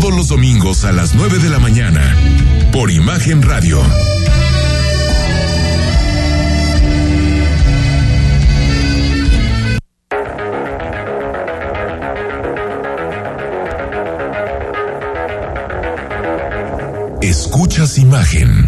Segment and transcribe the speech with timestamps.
[0.00, 2.16] Todos los domingos a las 9 de la mañana.
[2.70, 3.82] Por Imagen Radio.
[17.20, 18.67] Escuchas imagen.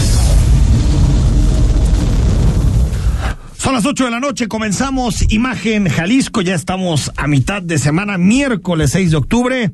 [3.81, 8.91] Las 8 de la noche, comenzamos Imagen Jalisco, ya estamos a mitad de semana, miércoles
[8.91, 9.71] 6 de octubre.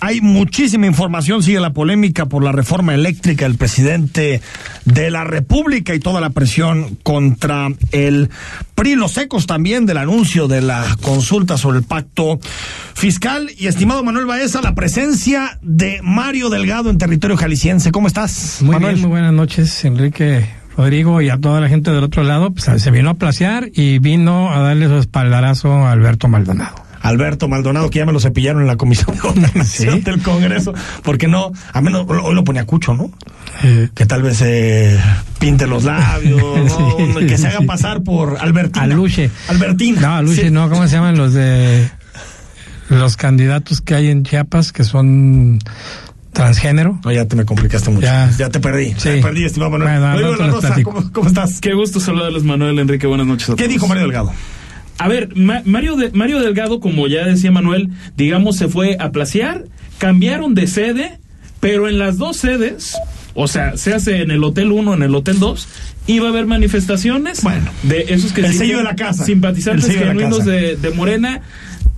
[0.00, 4.42] Hay muchísima información, sigue la polémica por la reforma eléctrica del presidente
[4.84, 8.28] de la República y toda la presión contra el
[8.74, 12.40] PRI, los ecos también del anuncio de la consulta sobre el pacto
[12.92, 13.50] fiscal.
[13.56, 17.90] Y estimado Manuel Baeza, la presencia de Mario Delgado en territorio jalisciense.
[17.90, 18.58] ¿Cómo estás?
[18.60, 18.96] Muy Manuel?
[18.96, 20.59] bien, muy buenas noches, Enrique.
[20.80, 23.98] Rodrigo y a toda la gente del otro lado, pues se vino a placear y
[23.98, 26.74] vino a darle su espaldarazo a Alberto Maldonado.
[27.02, 30.00] Alberto Maldonado, que ya me lo cepillaron en la comisión de gobernación ¿Sí?
[30.00, 33.10] del Congreso, porque no, a menos hoy lo ponía Cucho, ¿no?
[33.62, 34.98] Eh, Que tal vez eh,
[35.38, 37.18] pinte los labios, ¿no?
[37.20, 37.66] Sí, que se haga sí.
[37.66, 38.84] pasar por Albertina.
[38.84, 39.30] Aluche.
[39.48, 40.00] Albertina.
[40.16, 40.50] No, Luche, Sí.
[40.50, 41.90] no, ¿cómo se llaman los de
[42.88, 45.58] los candidatos que hay en Chiapas que son
[46.32, 46.98] transgénero?
[47.04, 48.06] No, ya te me complicaste mucho.
[48.06, 48.48] Ya, Ya.
[48.50, 48.90] te perdí.
[48.92, 48.94] Sí.
[49.10, 50.00] Te perdí, estimado Manuel.
[50.00, 50.76] Bueno, de la Rosa.
[50.82, 51.60] ¿cómo, cómo estás?
[51.60, 53.06] Qué gusto saludarles, Manuel Enrique.
[53.06, 53.72] Buenas noches a ¿Qué todos.
[53.74, 54.32] dijo Mario Delgado?
[54.98, 59.10] A ver, Ma- Mario, de- Mario Delgado, como ya decía Manuel, digamos, se fue a
[59.12, 59.64] placear,
[59.98, 61.18] cambiaron de sede,
[61.60, 62.96] pero en las dos sedes,
[63.34, 65.68] o sea, se hace en el Hotel 1, en el Hotel 2,
[66.06, 67.70] iba a haber manifestaciones Bueno.
[67.82, 69.24] de esos que El se sello de la casa.
[69.24, 71.40] simpatizantes de genuinos de, de Morena.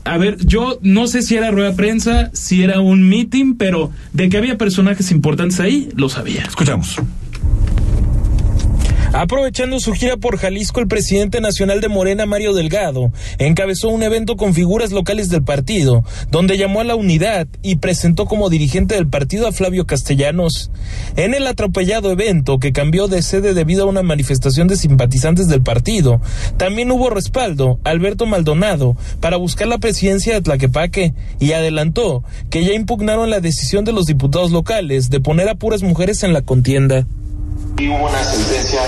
[0.05, 3.91] A ver, yo no sé si era rueda de prensa, si era un meeting, pero
[4.13, 6.43] de que había personajes importantes ahí, lo sabía.
[6.43, 6.97] Escuchamos.
[9.15, 14.37] Aprovechando su gira por Jalisco, el presidente nacional de Morena, Mario Delgado, encabezó un evento
[14.37, 19.07] con figuras locales del partido, donde llamó a la unidad y presentó como dirigente del
[19.07, 20.71] partido a Flavio Castellanos.
[21.17, 25.63] En el atropellado evento, que cambió de sede debido a una manifestación de simpatizantes del
[25.63, 26.23] partido,
[26.57, 32.65] también hubo respaldo a Alberto Maldonado para buscar la presidencia de Tlaquepaque y adelantó que
[32.65, 36.41] ya impugnaron la decisión de los diputados locales de poner a puras mujeres en la
[36.41, 37.07] contienda.
[37.79, 38.81] Y hubo una sentencia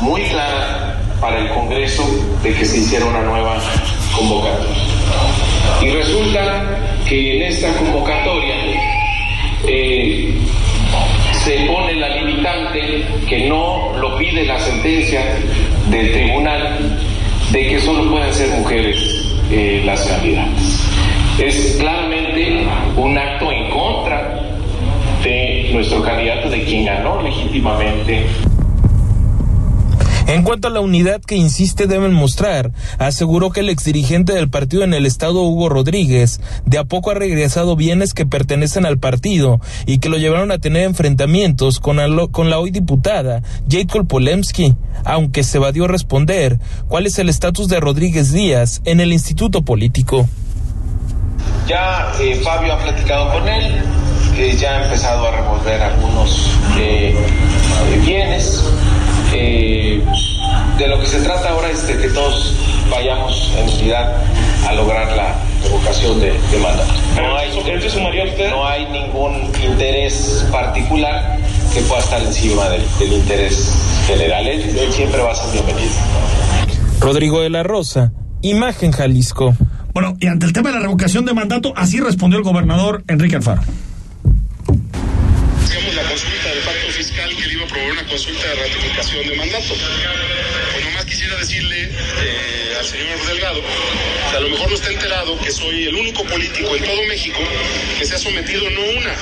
[0.00, 2.04] muy clara para el Congreso
[2.42, 3.58] de que se hiciera una nueva
[4.16, 4.76] convocatoria.
[5.82, 8.54] Y resulta que en esta convocatoria
[9.66, 10.34] eh,
[11.44, 15.22] se pone la limitante que no lo pide la sentencia
[15.90, 16.98] del tribunal
[17.52, 20.86] de que solo pueden ser mujeres eh, las candidatas.
[21.38, 23.50] Es claramente un acto
[25.70, 28.26] de nuestro candidato, de quien ganó legítimamente
[30.26, 34.82] En cuanto a la unidad que insiste deben mostrar, aseguró que el exdirigente del partido
[34.82, 39.60] en el estado, Hugo Rodríguez, de a poco ha regresado bienes que pertenecen al partido
[39.86, 41.98] y que lo llevaron a tener enfrentamientos con,
[42.32, 46.58] con la hoy diputada Jacob Polemski, aunque se evadió responder
[46.88, 50.28] cuál es el estatus de Rodríguez Díaz en el instituto político.
[51.66, 53.80] Ya eh, Fabio ha platicado con él,
[54.36, 57.14] eh, ya ha empezado a revolver algunos eh,
[58.04, 58.64] bienes.
[59.32, 60.02] Eh,
[60.78, 62.54] de lo que se trata ahora es de que todos
[62.90, 64.16] vayamos en unidad
[64.66, 66.92] a lograr la revocación de, de mandato.
[67.16, 67.50] No hay,
[68.50, 71.36] no hay ningún interés particular
[71.74, 73.72] que pueda estar encima del, del interés
[74.06, 74.46] general.
[74.46, 75.92] Él, él siempre va a ser bienvenido.
[77.00, 78.12] Rodrigo de la Rosa,
[78.42, 79.54] Imagen Jalisco.
[79.92, 83.36] Bueno, y ante el tema de la revocación de mandato, así respondió el gobernador Enrique
[83.36, 83.62] Alfaro.
[86.20, 89.74] Consulta del pacto fiscal que le iba a promover una consulta de ratificación de mandato.
[91.10, 91.90] Quisiera decirle
[92.22, 93.60] eh, al señor Delgado,
[94.30, 97.40] que a lo mejor no está enterado que soy el único político en todo México
[97.98, 99.14] que se ha sometido no una,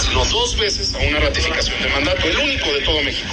[0.00, 3.28] sino dos veces a una ratificación de mandato, el único de todo México.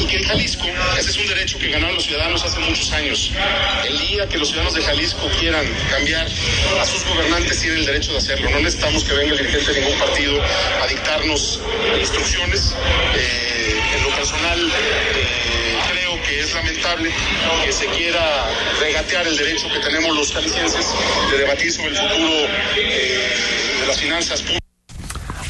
[0.00, 0.66] Y que en Jalisco,
[0.98, 3.32] ese es un derecho que ganaron los ciudadanos hace muchos años.
[3.86, 6.26] El día que los ciudadanos de Jalisco quieran cambiar
[6.80, 8.48] a sus gobernantes, tienen el derecho de hacerlo.
[8.48, 10.42] No necesitamos que venga el dirigente de ningún partido
[10.82, 11.60] a dictarnos
[12.00, 12.74] instrucciones.
[13.14, 13.56] Eh,
[13.94, 15.75] en lo personal, eh,
[16.26, 17.10] que es lamentable
[17.64, 18.20] que se quiera
[18.80, 20.86] regatear el derecho que tenemos los jaliscienses
[21.30, 22.32] de debatir sobre el futuro
[22.78, 24.60] eh, de las finanzas públicas.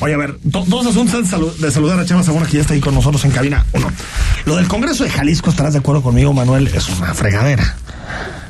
[0.00, 2.52] Oye, a ver, do- dos asuntos antes de salu- de saludar a Chema Zamora, que
[2.54, 3.64] ya está ahí con nosotros en cabina.
[3.72, 3.90] Uno,
[4.44, 7.76] lo del Congreso de Jalisco, estarás de acuerdo conmigo, Manuel, es una fregadera.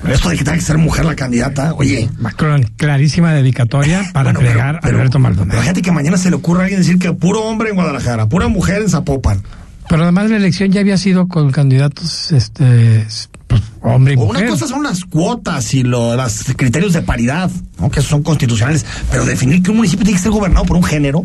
[0.09, 2.09] Esto de que tenga que ser mujer la candidata, oye.
[2.19, 5.61] Macron, clarísima dedicatoria para bueno, pero- a Alberto Maldonado.
[5.61, 8.49] Fíjate que mañana se le ocurre a alguien decir que puro hombre en Guadalajara, pura
[8.49, 9.43] mujer en Zapopan.
[9.89, 13.07] Pero además la elección ya había sido con candidatos, este,
[13.47, 14.43] pues, hombre y mujer.
[14.45, 17.91] Una cosa son las cuotas y lo- los criterios de paridad, ¿no?
[17.91, 21.25] que son constitucionales, pero definir que un municipio tiene que ser gobernado por un género,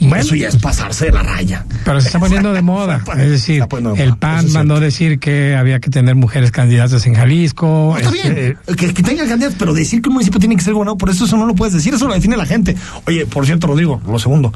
[0.00, 0.16] Bueno.
[0.16, 1.64] eso ya es pasarse de la raya.
[1.84, 3.02] Pero se está poniendo de moda.
[3.16, 4.84] Es decir, de el PAN es mandó cierto.
[4.84, 7.96] decir que había que tener mujeres candidatas en Jalisco.
[7.96, 10.74] Está este, bien, que, que tenga candidatos, pero decir que un municipio tiene que ser
[10.74, 12.76] gobernado, por eso eso no lo puedes decir, eso lo define la gente.
[13.06, 14.52] Oye, por cierto, Rodrigo, lo segundo,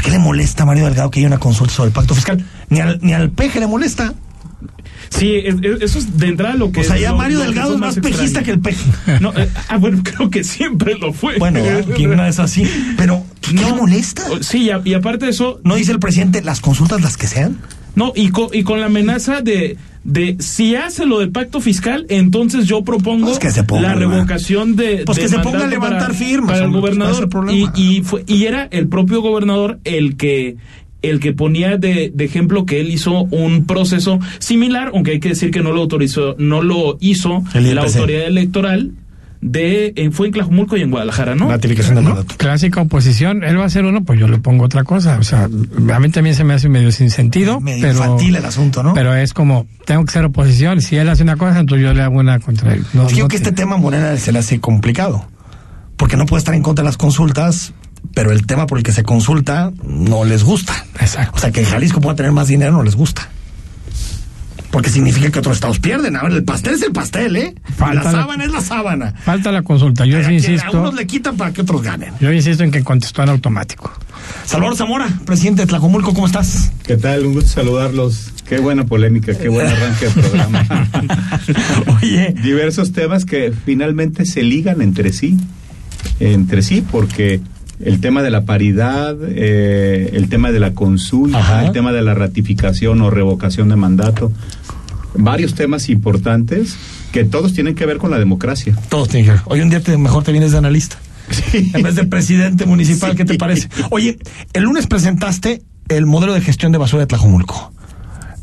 [0.00, 2.42] ¿por qué le molesta a Mario Delgado que haya una consulta sobre el pacto fiscal?
[2.70, 4.14] Ni al, ni al peje le molesta.
[5.10, 7.74] Sí, es- es- eso es de entrada lo que O sea, ya Mario lo Delgado
[7.74, 8.82] es más pejista que el peje.
[9.20, 11.36] No, eh, ah, bueno, creo que siempre lo fue.
[11.38, 11.60] Bueno,
[12.08, 12.66] una es así,
[12.96, 14.22] pero ¿qué, qué le molesta?
[14.40, 17.26] Sí, y, a- y aparte de eso, ¿No dice el presidente las consultas las que
[17.26, 17.58] sean?
[17.94, 22.06] No, y con, y con la amenaza de, de si hace lo del pacto fiscal,
[22.08, 25.02] entonces yo propongo Pues que se ponga, la revocación de.
[25.04, 27.74] Pues de que se ponga a levantar firmas, Para el pues, ¿cuál es gobernador.
[27.74, 30.56] Y, y, fue, y era el propio gobernador el que
[31.02, 35.30] el que ponía de, de ejemplo que él hizo un proceso similar, aunque hay que
[35.30, 38.92] decir que no lo autorizó, no lo hizo la autoridad electoral
[39.42, 41.48] de eh, fue en Tlajumulco y en Guadalajara, ¿no?
[41.48, 42.34] Ratificación de mandato.
[42.36, 45.16] Clásica oposición, él va a hacer uno, pues yo le pongo otra cosa.
[45.18, 47.60] O sea, a mí también se me hace medio sin sentido.
[47.60, 48.92] Medio pero, infantil el asunto, ¿no?
[48.94, 50.82] Pero es como, tengo que ser oposición.
[50.82, 52.84] Si él hace una cosa, entonces yo le hago una contra él.
[52.92, 55.24] No, Es que yo no que te- este tema Morena se le hace complicado.
[55.96, 57.72] Porque no puede estar en contra de las consultas,
[58.14, 60.84] pero el tema por el que se consulta no les gusta.
[61.00, 61.32] Exacto.
[61.36, 63.28] O sea, que Jalisco pueda tener más dinero no les gusta.
[64.70, 66.14] Porque significa que otros estados pierden.
[66.16, 67.54] A ver, el pastel es el pastel, ¿eh?
[67.76, 69.14] Falta la la- sábana es la sábana.
[69.24, 70.06] Falta la consulta.
[70.06, 70.80] Yo sí quien- A insisto.
[70.80, 72.12] unos le quitan para que otros ganen.
[72.20, 73.92] Yo insisto en que contestó en automático.
[74.46, 76.70] Salvador Zamora, presidente de Tlajomulco, ¿cómo estás?
[76.86, 77.26] ¿Qué tal?
[77.26, 78.32] Un gusto saludarlos.
[78.48, 80.66] Qué buena polémica, qué buen arranque de programa.
[82.02, 85.36] Oye, Diversos temas que finalmente se ligan entre sí,
[86.20, 87.40] entre sí, porque
[87.82, 91.66] el tema de la paridad, eh, el tema de la consulta, Ajá.
[91.66, 94.32] el tema de la ratificación o revocación de mandato,
[95.14, 96.76] varios temas importantes
[97.12, 98.76] que todos tienen que ver con la democracia.
[98.88, 99.40] todos tienen que ver.
[99.46, 100.96] Hoy un día te, mejor te vienes de analista.
[101.52, 103.68] En vez de presidente municipal, ¿qué te parece?
[103.90, 104.18] Oye,
[104.52, 107.72] el lunes presentaste el modelo de gestión de basura de Tlajomulco.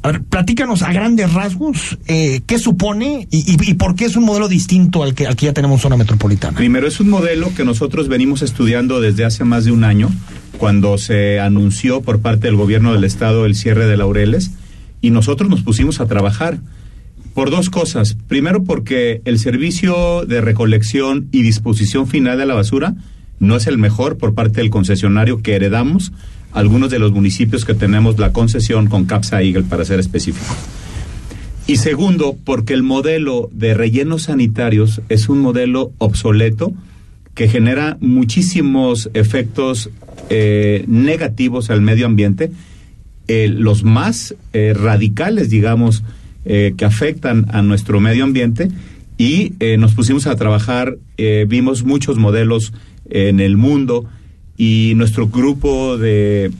[0.04, 4.16] A ver, platícanos a grandes rasgos eh, qué supone y, y- y por qué es
[4.16, 6.56] un modelo distinto al que, al que ya tenemos en zona metropolitana.
[6.58, 10.10] Primero, es un modelo que nosotros venimos estudiando desde hace más de un año,
[10.58, 14.52] cuando se anunció por parte del gobierno del estado el cierre de Laureles,
[15.02, 16.60] y nosotros nos pusimos a trabajar
[17.34, 18.18] por dos cosas.
[18.28, 22.96] Primero, porque el servicio de recolección y disposición final de la basura
[23.40, 26.12] no es el mejor por parte del concesionario que heredamos
[26.52, 30.56] algunos de los municipios que tenemos la concesión con Capsa Eagle, para ser específico.
[31.68, 36.74] Y segundo, porque el modelo de rellenos sanitarios es un modelo obsoleto
[37.36, 39.92] que genera muchísimos efectos
[40.30, 42.52] eh, negativos al medio ambiente,
[43.28, 46.04] eh, los más eh, radicales, digamos,
[46.46, 48.69] eh, que afectan a nuestro medio ambiente
[49.18, 50.96] y nos pusimos a trabajar,
[51.48, 52.72] vimos muchos modelos
[53.10, 54.06] en el mundo
[54.57, 56.52] y nuestro grupo de,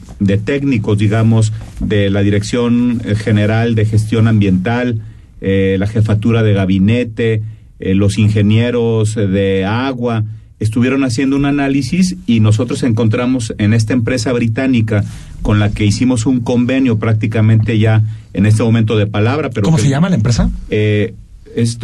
[0.44, 5.04] técnicos, digamos, de la Dirección General de Gestión Ambiental,
[5.40, 7.44] la jefatura de gabinete,
[7.78, 10.24] los ingenieros de agua,
[10.60, 15.04] estuvieron haciendo un análisis y nosotros encontramos en esta empresa británica
[15.42, 18.02] con la que hicimos un convenio prácticamente ya
[18.34, 19.50] en este momento de palabra.
[19.52, 20.50] Pero ¿Cómo que- se llama la empresa?
[20.70, 21.14] eh,
[21.56, 21.78] es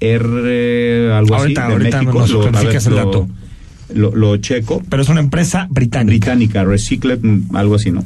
[0.00, 2.18] WCR, algo Ahorita- así, de ahorita México.
[2.18, 3.28] nos Lo- el dato.
[3.94, 4.82] Lo, lo checo.
[4.88, 6.10] Pero es una empresa británica.
[6.30, 8.04] Británica, Recycled, mm, algo así, ¿no?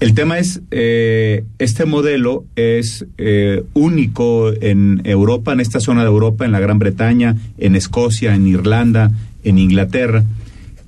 [0.00, 6.08] El tema es, eh, este modelo es eh, único en Europa, en esta zona de
[6.08, 9.10] Europa, en la Gran Bretaña, en Escocia, en Irlanda,
[9.42, 10.24] en Inglaterra.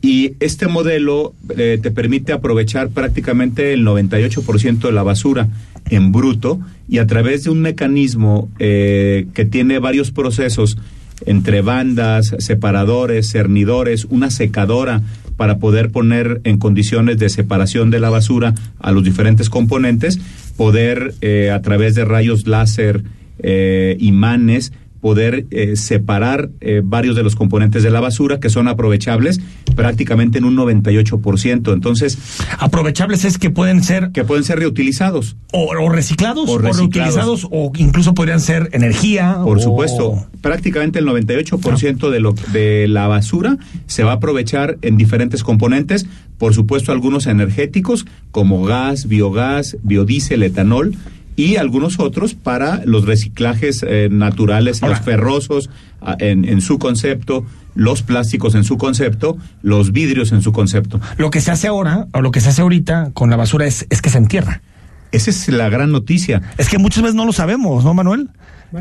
[0.02, 5.48] Y este modelo eh, te permite aprovechar prácticamente el 98% de la basura
[5.90, 10.78] en bruto y a través de un mecanismo eh, que tiene varios procesos
[11.26, 15.02] entre bandas, separadores, cernidores, una secadora
[15.40, 20.20] para poder poner en condiciones de separación de la basura a los diferentes componentes,
[20.58, 23.04] poder eh, a través de rayos láser,
[23.38, 28.68] eh, imanes, poder eh, separar eh, varios de los componentes de la basura que son
[28.68, 29.40] aprovechables
[29.74, 31.72] prácticamente en un 98%.
[31.72, 32.18] Entonces,
[32.58, 37.72] aprovechables es que pueden ser que pueden ser reutilizados o, o reciclados O reutilizados o
[37.76, 39.38] incluso podrían ser energía.
[39.42, 44.78] Por o- supuesto, prácticamente el 98% de lo de la basura se va a aprovechar
[44.82, 46.06] en diferentes componentes,
[46.38, 50.94] por supuesto algunos energéticos como gas, biogás, biodiesel, etanol
[51.40, 54.96] y algunos otros para los reciclajes eh, naturales, Ahora.
[54.96, 55.70] los ferrosos
[56.02, 57.44] ah, en, en su concepto,
[57.74, 61.00] los plásticos en su concepto, los vidrios en su concepto.
[61.16, 63.86] Lo que se hace ahora o lo que se hace ahorita con la basura es,
[63.90, 64.60] es que se entierra.
[65.12, 66.42] Esa es la gran noticia.
[66.58, 68.28] Es que muchas veces no lo sabemos, ¿no, Manuel?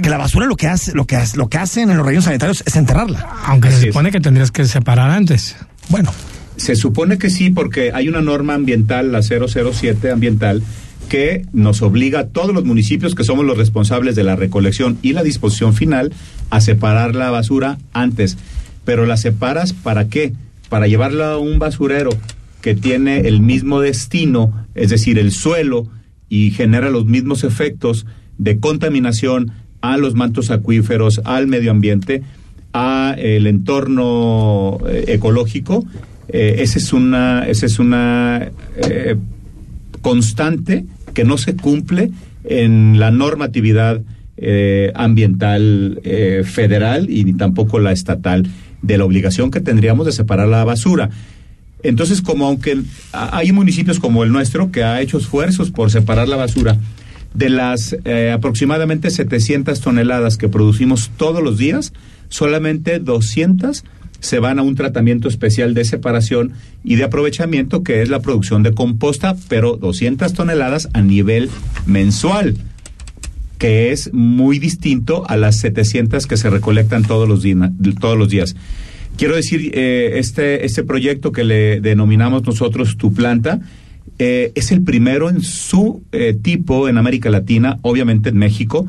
[0.04, 2.26] Que la basura lo que hace, lo que hace, lo que hacen en los rellenos
[2.26, 3.28] sanitarios es enterrarla.
[3.46, 3.94] Aunque Así se es.
[3.94, 5.56] supone que tendrías que separar antes.
[5.90, 6.12] Bueno,
[6.58, 10.62] Se supone que sí, porque hay una norma ambiental, la 007 ambiental,
[11.10, 15.14] que nos obliga a todos los municipios que somos los responsables de la recolección y
[15.14, 16.14] la disposición final
[16.50, 18.38] a separar la basura antes.
[18.86, 20.34] Pero la separas para qué?
[20.70, 22.12] Para llevarla a un basurero
[22.62, 25.88] que tiene el mismo destino, es decir, el suelo,
[26.30, 28.06] y genera los mismos efectos
[28.38, 29.52] de contaminación
[29.82, 32.22] a los mantos acuíferos, al medio ambiente,
[32.74, 35.86] a el entorno eh, ecológico.
[36.28, 39.16] Eh, esa es una, esa es una eh,
[40.02, 42.12] constante que no se cumple
[42.44, 44.02] en la normatividad
[44.38, 48.48] eh, ambiental eh, federal y ni tampoco la estatal
[48.82, 51.10] de la obligación que tendríamos de separar la basura.
[51.84, 52.78] Entonces, como aunque
[53.12, 56.78] hay municipios como el nuestro que ha hecho esfuerzos por separar la basura,
[57.34, 61.94] de las eh, aproximadamente 700 toneladas que producimos todos los días,
[62.30, 63.84] solamente 200
[64.20, 68.64] se van a un tratamiento especial de separación y de aprovechamiento que es la producción
[68.64, 71.50] de composta, pero 200 toneladas a nivel
[71.86, 72.56] mensual
[73.60, 77.44] que es muy distinto a las 700 que se recolectan todos los,
[78.00, 78.56] todos los días.
[79.18, 83.60] Quiero decir, eh, este, este proyecto que le denominamos nosotros Tu Planta,
[84.18, 88.88] eh, es el primero en su eh, tipo en América Latina, obviamente en México,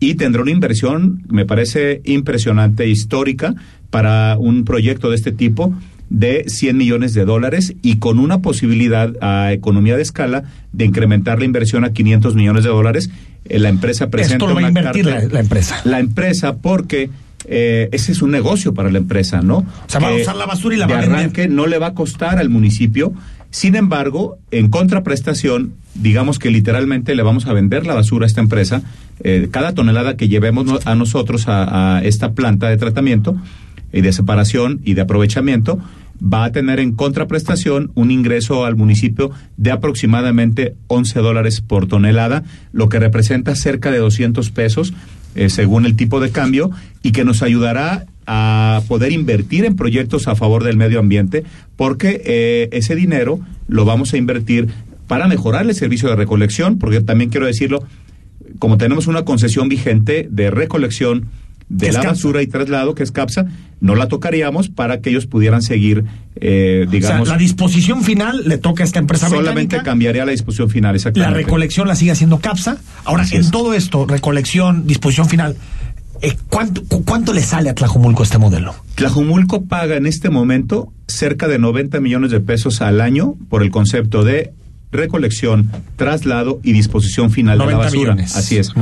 [0.00, 3.54] y tendrá una inversión, me parece impresionante, histórica,
[3.90, 5.74] para un proyecto de este tipo
[6.08, 11.38] de 100 millones de dólares y con una posibilidad a economía de escala de incrementar
[11.40, 13.10] la inversión a 500 millones de dólares.
[13.46, 15.80] Eh, la empresa presenta esto lo va a invertir la, carta- la empresa.
[15.84, 17.10] la empresa porque
[17.48, 19.58] eh, ese es un negocio para la empresa, ¿no?
[19.58, 21.78] O sea, va a usar la basura y la de va a arranque no le
[21.78, 23.12] va a costar al municipio.
[23.50, 28.40] Sin embargo, en contraprestación, digamos que literalmente le vamos a vender la basura a esta
[28.40, 28.82] empresa.
[29.24, 33.36] eh, cada tonelada que llevemos a nosotros a, a esta planta de tratamiento
[33.96, 35.78] y de separación y de aprovechamiento
[36.22, 42.44] va a tener en contraprestación un ingreso al municipio de aproximadamente 11 dólares por tonelada,
[42.72, 44.92] lo que representa cerca de 200 pesos
[45.34, 46.70] eh, según el tipo de cambio
[47.02, 51.44] y que nos ayudará a poder invertir en proyectos a favor del medio ambiente
[51.76, 54.68] porque eh, ese dinero lo vamos a invertir
[55.06, 57.84] para mejorar el servicio de recolección, porque también quiero decirlo,
[58.58, 61.28] como tenemos una concesión vigente de recolección
[61.68, 62.12] de ¿Qué es la CAPSA?
[62.14, 63.46] basura y traslado, que es CAPSA,
[63.80, 66.04] no la tocaríamos para que ellos pudieran seguir,
[66.36, 70.30] eh, digamos, o sea, la disposición final le toca a esta empresa solamente cambiaría la
[70.32, 71.34] disposición final, La exactamente.
[71.38, 72.78] recolección la sigue haciendo CAPSA.
[73.04, 73.50] Ahora, Así en es.
[73.50, 75.56] todo esto, recolección, disposición final,
[76.22, 78.74] eh, ¿cuánto, cu- ¿cuánto le sale a Tlajomulco este modelo?
[78.94, 83.70] Tlajumulco paga en este momento cerca de 90 millones de pesos al año por el
[83.70, 84.52] concepto de
[84.92, 88.14] recolección, traslado y disposición final de la 90 basura.
[88.14, 88.72] millones Así es.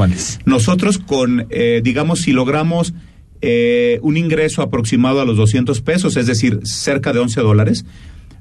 [0.45, 2.95] Nosotros con, eh, digamos, si logramos
[3.41, 7.85] eh, un ingreso aproximado a los 200 pesos, es decir, cerca de 11 dólares,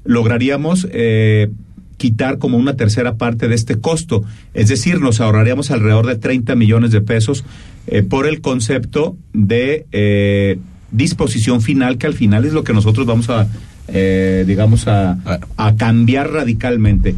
[0.04, 1.50] lograríamos eh,
[1.96, 4.24] quitar como una tercera parte de este costo.
[4.52, 7.44] Es decir, nos ahorraríamos alrededor de 30 millones de pesos
[7.86, 10.58] eh, por el concepto de eh,
[10.90, 13.46] disposición final, que al final es lo que nosotros vamos a,
[13.88, 15.18] eh, digamos, a,
[15.56, 17.14] a cambiar radicalmente.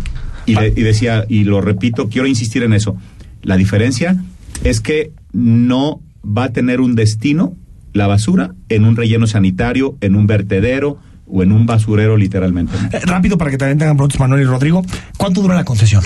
[0.46, 2.96] Y, de- y decía, y lo repito, quiero insistir en eso.
[3.42, 4.16] La diferencia
[4.64, 7.54] es que no va a tener un destino
[7.92, 12.72] la basura en un relleno sanitario, en un vertedero o en un basurero literalmente.
[12.92, 14.84] Eh, rápido para que también tengan preguntas Manuel y Rodrigo.
[15.16, 16.02] ¿Cuánto dura la concesión?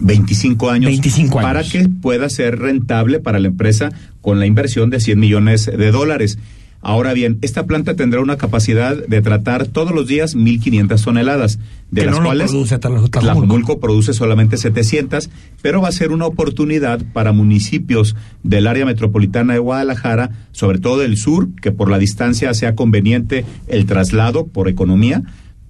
[0.00, 1.48] 25 años, 25 años.
[1.48, 5.90] para que pueda ser rentable para la empresa con la inversión de 100 millones de
[5.90, 6.38] dólares.
[6.82, 11.58] Ahora bien, esta planta tendrá una capacidad de tratar todos los días 1.500 toneladas,
[11.90, 13.80] de Que las no cuales produce Tlajumulco.
[13.80, 15.28] Produce solamente 700,
[15.60, 20.98] pero va a ser una oportunidad para municipios del área metropolitana de Guadalajara, sobre todo
[20.98, 25.22] del sur, que por la distancia sea conveniente el traslado por economía,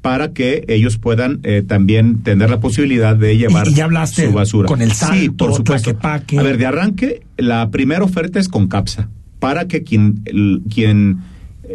[0.03, 4.33] para que ellos puedan eh, también tener la posibilidad de llevar y ya hablaste su
[4.33, 4.67] basura.
[4.69, 5.91] con el Sí, Salto, por supuesto.
[5.91, 6.39] Tlaquepaque.
[6.39, 9.09] A ver, de arranque, la primera oferta es con CAPSA,
[9.41, 11.19] para que quien, el- quien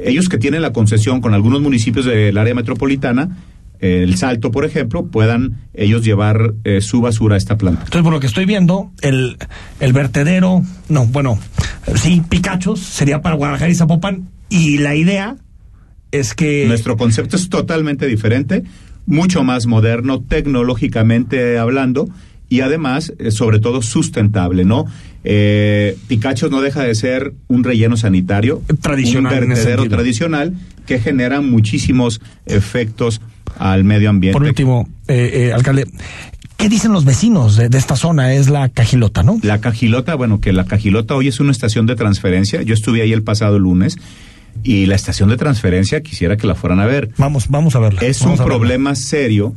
[0.06, 3.38] ellos que tienen la concesión con algunos municipios del área metropolitana,
[3.80, 7.82] el Salto, por ejemplo, puedan ellos llevar eh, su basura a esta planta.
[7.84, 9.38] Entonces, por lo que estoy viendo, el,
[9.82, 11.38] el vertedero, no, bueno,
[11.96, 14.30] sí, Picachos sería para Guadalajara y Zapopan.
[14.50, 15.36] Y la idea
[16.12, 16.66] es que.
[16.68, 18.64] Nuestro concepto es totalmente diferente,
[19.06, 22.10] mucho más moderno, tecnológicamente hablando,
[22.50, 24.86] y además, eh, sobre todo, sustentable, ¿no?
[25.28, 30.54] Eh, Picachos no deja de ser un relleno sanitario, Tradicional un vertedero tradicional
[30.86, 33.22] que genera muchísimos efectos
[33.58, 34.38] al medio ambiente.
[34.38, 35.86] Por último, eh, eh, alcalde,
[36.58, 38.36] ¿qué dicen los vecinos de, de esta zona?
[38.36, 39.40] Es la Cajilota, ¿no?
[39.42, 42.62] La Cajilota, bueno, que la Cajilota hoy es una estación de transferencia.
[42.62, 43.98] Yo estuve ahí el pasado lunes
[44.64, 47.10] y la estación de transferencia quisiera que la fueran a ver.
[47.18, 48.02] Vamos, vamos a verla.
[48.02, 49.54] Es Vamos un problema serio,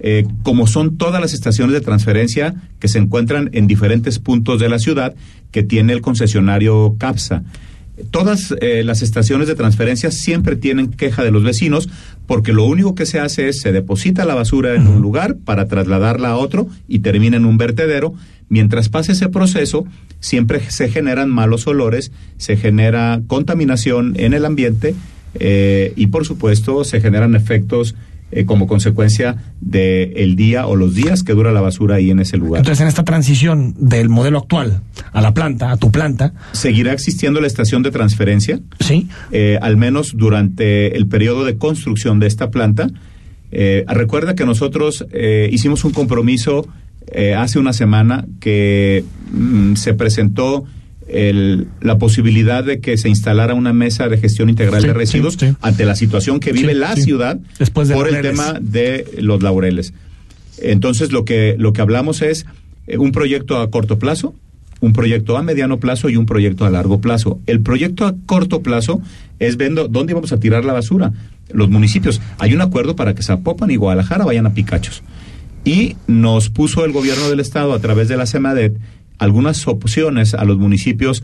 [0.00, 4.68] eh, como son todas las estaciones de transferencia que se encuentran en diferentes puntos de
[4.68, 5.14] la ciudad
[5.50, 7.42] que tiene el concesionario CAPSA.
[8.12, 11.88] Todas eh, las estaciones de transferencia siempre tienen queja de los vecinos
[12.26, 15.66] porque lo único que se hace es se deposita la basura en un lugar para
[15.66, 18.14] trasladarla a otro y termina en un vertedero.
[18.48, 19.84] Mientras pasa ese proceso,
[20.20, 24.94] siempre se generan malos olores, se genera contaminación en el ambiente
[25.34, 27.96] eh, y por supuesto se generan efectos
[28.30, 32.20] eh, como consecuencia del el día o los días que dura la basura ahí en
[32.20, 32.60] ese lugar.
[32.60, 34.82] Entonces, en esta transición del modelo actual
[35.12, 39.76] a la planta, a tu planta, Seguirá existiendo la estación de transferencia, sí, eh, al
[39.76, 42.88] menos durante el periodo de construcción de esta planta.
[43.50, 46.66] Eh, recuerda que nosotros eh, hicimos un compromiso
[47.10, 50.64] eh, hace una semana que mm, se presentó
[51.08, 55.34] el- la posibilidad de que se instalara una mesa de gestión integral Sí, de residuos
[55.34, 55.56] sí, sí.
[55.62, 59.94] ante la situación que vive la ciudad Después de por el tema de los laureles.
[60.60, 62.46] Entonces lo que lo que hablamos es
[62.86, 64.34] eh, un proyecto a corto plazo,
[64.80, 67.40] un proyecto a mediano plazo y un proyecto a largo plazo.
[67.46, 69.00] El proyecto a corto plazo
[69.38, 71.12] es viendo dónde vamos a tirar la basura.
[71.52, 75.02] Los municipios, hay un acuerdo para que Zapopan y Guadalajara vayan a Picachos.
[75.64, 78.76] Y nos puso el gobierno del estado a través de la CEMADET
[79.18, 81.22] algunas opciones a los municipios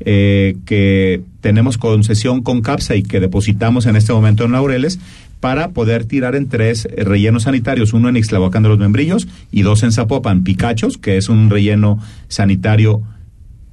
[0.00, 4.98] eh, que tenemos concesión con CAPSA y que depositamos en este momento en Laureles
[5.40, 9.82] para poder tirar en tres rellenos sanitarios, uno en Ixtlahuacán de los Membrillos y dos
[9.82, 13.02] en Zapopan, Picachos, que es un relleno sanitario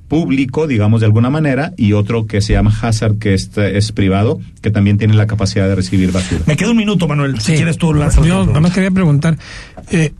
[0.07, 4.39] público, digamos de alguna manera, y otro que se llama Hazard, que es, es privado,
[4.61, 6.41] que también tiene la capacidad de recibir basura.
[6.45, 7.39] me queda un minuto, Manuel.
[7.39, 9.37] Si quieres tú lanzas otra Yo nada más quería preguntar,
[9.91, 10.13] eh,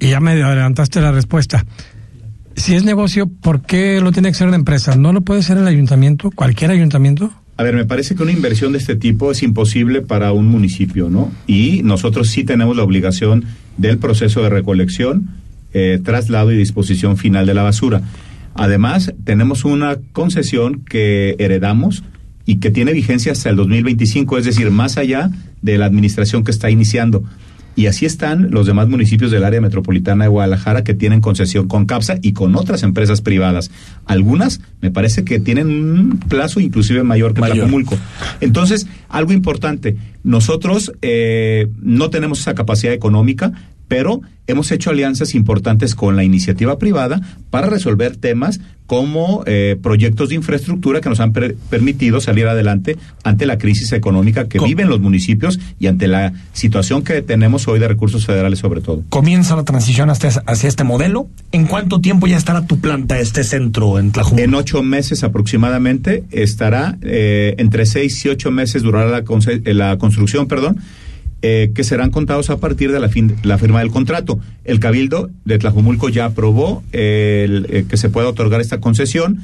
[0.00, 1.64] y ya me adelantaste la respuesta.
[2.56, 4.96] Si es negocio, ¿por qué lo tiene que ser una empresa?
[4.96, 7.32] ¿No lo puede ser el ayuntamiento, cualquier ayuntamiento?
[7.56, 11.08] A ver, me parece que una inversión de este tipo es imposible para un municipio,
[11.08, 11.30] ¿no?
[11.46, 13.44] Y nosotros sí tenemos la obligación
[13.76, 15.30] del proceso de recolección,
[15.72, 18.02] eh, traslado y disposición final de la basura.
[18.54, 22.02] Además, tenemos una concesión que heredamos
[22.46, 25.30] y que tiene vigencia hasta el 2025, es decir, más allá
[25.62, 27.24] de la administración que está iniciando.
[27.76, 31.86] Y así están los demás municipios del área metropolitana de Guadalajara que tienen concesión con
[31.86, 33.70] CAPSA y con otras empresas privadas.
[34.06, 37.56] Algunas me parece que tienen un plazo inclusive mayor que Mayor.
[37.56, 37.98] Tlajomulco.
[38.40, 43.52] Entonces, algo importante, nosotros eh, no tenemos esa capacidad económica,
[43.88, 47.20] pero hemos hecho alianzas importantes con la iniciativa privada
[47.50, 52.98] para resolver temas como eh, proyectos de infraestructura que nos han per- permitido salir adelante
[53.22, 57.78] ante la crisis económica que viven los municipios y ante la situación que tenemos hoy
[57.78, 59.02] de recursos federales sobre todo.
[59.08, 61.28] Comienza la transición hasta, hacia este modelo.
[61.52, 64.44] ¿En cuánto tiempo ya estará tu planta, este centro en Tlajumulco?
[64.44, 69.24] En ocho meses aproximadamente estará, eh, entre seis y ocho meses durará la,
[69.72, 70.76] la construcción, perdón,
[71.46, 74.38] eh, que serán contados a partir de la, fin- la firma del contrato.
[74.64, 79.40] El Cabildo de Tlajumulco ya aprobó el, eh, que se pueda otorgar esta concesión,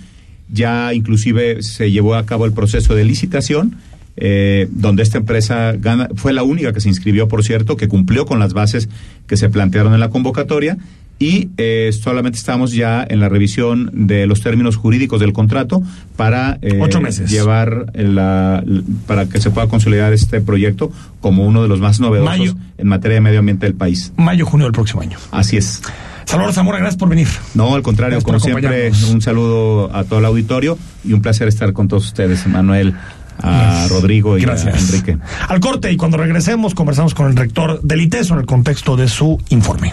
[0.50, 3.76] ya inclusive se llevó a cabo el proceso de licitación.
[4.22, 8.26] eh, donde esta empresa gana, fue la única que se inscribió, por cierto, que cumplió
[8.26, 8.88] con las bases
[9.26, 10.76] que se plantearon en la convocatoria
[11.20, 15.82] y eh, solamente estamos ya en la revisión de los términos jurídicos del contrato
[16.16, 17.30] para eh, Ocho meses.
[17.30, 18.64] llevar la,
[19.06, 22.54] para que se pueda consolidar este proyecto como uno de los más novedosos Mayo.
[22.78, 24.12] en materia de medio ambiente del país.
[24.16, 25.18] Mayo, junio del próximo año.
[25.30, 25.82] Así es.
[26.24, 27.28] Salvador Zamora, gracias por venir.
[27.54, 31.48] No, al contrario, Gracias como siempre, un saludo a todo el auditorio y un placer
[31.48, 32.94] estar con todos ustedes, Manuel,
[33.42, 34.74] a Rodrigo y Gracias.
[34.74, 35.18] a Enrique.
[35.48, 39.06] Al corte y cuando regresemos conversamos con el rector del ITESO en el contexto de
[39.08, 39.92] su informe.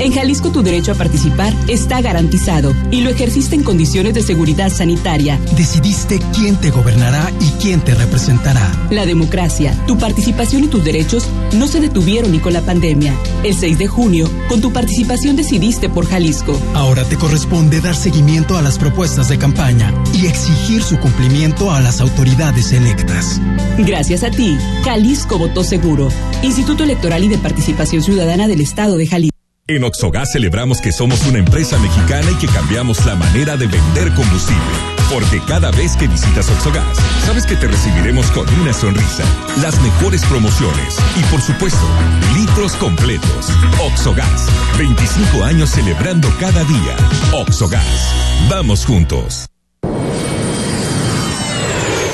[0.00, 4.70] En Jalisco tu derecho a participar está garantizado y lo ejerciste en condiciones de seguridad
[4.70, 5.38] sanitaria.
[5.56, 8.72] Decidiste quién te gobernará y quién te representará.
[8.90, 13.14] La democracia, tu participación y tus derechos no se detuvieron ni con la pandemia.
[13.44, 16.58] El 6 de junio, con tu participación decidiste por Jalisco.
[16.74, 21.80] Ahora te corresponde dar seguimiento a las propuestas de campaña y exigir su cumplimiento a
[21.82, 23.38] las autoridades electas.
[23.78, 26.08] Gracias a ti, Jalisco votó seguro.
[26.42, 29.39] Instituto Electoral y de Participación Ciudadana del Estado de Jalisco.
[29.70, 34.12] En Oxogas celebramos que somos una empresa mexicana y que cambiamos la manera de vender
[34.14, 34.60] combustible.
[35.08, 39.22] Porque cada vez que visitas Oxogas, sabes que te recibiremos con una sonrisa,
[39.62, 41.86] las mejores promociones y por supuesto,
[42.34, 43.46] litros completos.
[43.80, 46.96] Oxogas, 25 años celebrando cada día.
[47.32, 48.12] Oxogas,
[48.50, 49.49] vamos juntos.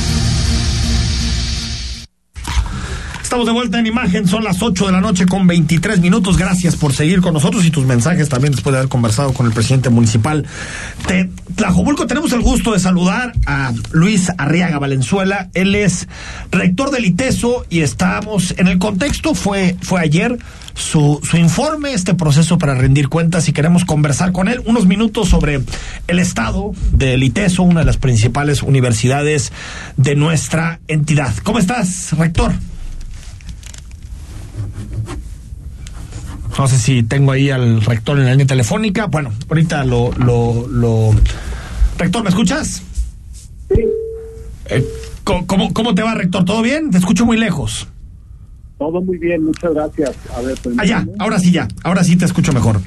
[3.31, 6.35] Estamos de vuelta en imagen, son las 8 de la noche con 23 minutos.
[6.37, 9.53] Gracias por seguir con nosotros y tus mensajes también después de haber conversado con el
[9.53, 10.45] presidente municipal
[11.07, 12.07] de Tlajomulco.
[12.07, 15.49] Tenemos el gusto de saludar a Luis Arriaga Valenzuela.
[15.53, 16.09] Él es
[16.51, 20.37] rector del ITESO y estamos en el contexto, fue, fue ayer
[20.73, 25.29] su, su informe, este proceso para rendir cuentas y queremos conversar con él unos minutos
[25.29, 25.61] sobre
[26.09, 29.53] el estado del ITESO, una de las principales universidades
[29.95, 31.33] de nuestra entidad.
[31.45, 32.51] ¿Cómo estás, rector?
[36.57, 39.07] No sé si tengo ahí al rector en la línea telefónica.
[39.07, 41.11] Bueno, ahorita lo, lo, lo...
[41.97, 42.83] Rector, ¿me escuchas?
[43.73, 43.83] Sí.
[44.65, 44.85] Eh,
[45.23, 46.45] ¿cómo, cómo, te va, rector?
[46.45, 46.91] ¿Todo bien?
[46.91, 47.87] Te escucho muy lejos.
[48.77, 50.11] Todo muy bien, muchas gracias.
[50.35, 51.67] A ver, ah, ya, ahora sí, ya.
[51.83, 52.81] Ahora sí te escucho mejor.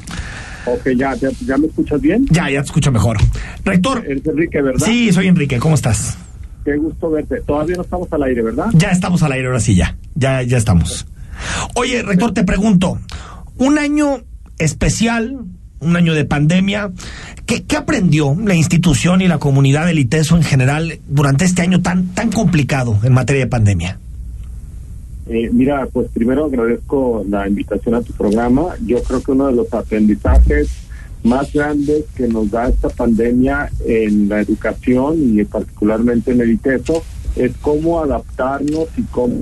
[0.66, 2.26] Ok, ya, ya, ya me escuchas bien.
[2.30, 3.18] Ya, ya te escucho mejor.
[3.64, 4.04] Rector.
[4.04, 4.84] Eres Enrique, ¿verdad?
[4.84, 5.58] Sí, soy Enrique.
[5.58, 6.16] ¿Cómo estás?
[6.64, 7.40] Qué gusto verte.
[7.42, 8.66] Todavía no estamos al aire, ¿verdad?
[8.72, 9.96] Ya estamos al aire, ahora sí, ya.
[10.14, 11.06] Ya, ya estamos.
[11.74, 12.98] Oye, rector, te pregunto.
[13.58, 14.24] Un año
[14.58, 15.38] especial,
[15.80, 16.90] un año de pandemia.
[17.46, 21.82] ¿Qué, ¿Qué, aprendió la institución y la comunidad del ITESO en general durante este año
[21.82, 23.98] tan, tan complicado en materia de pandemia?
[25.26, 28.74] Eh, mira, pues primero agradezco la invitación a tu programa.
[28.84, 30.68] Yo creo que uno de los aprendizajes
[31.22, 37.02] más grandes que nos da esta pandemia en la educación y particularmente en el ITESO
[37.36, 39.34] es cómo adaptarnos y cómo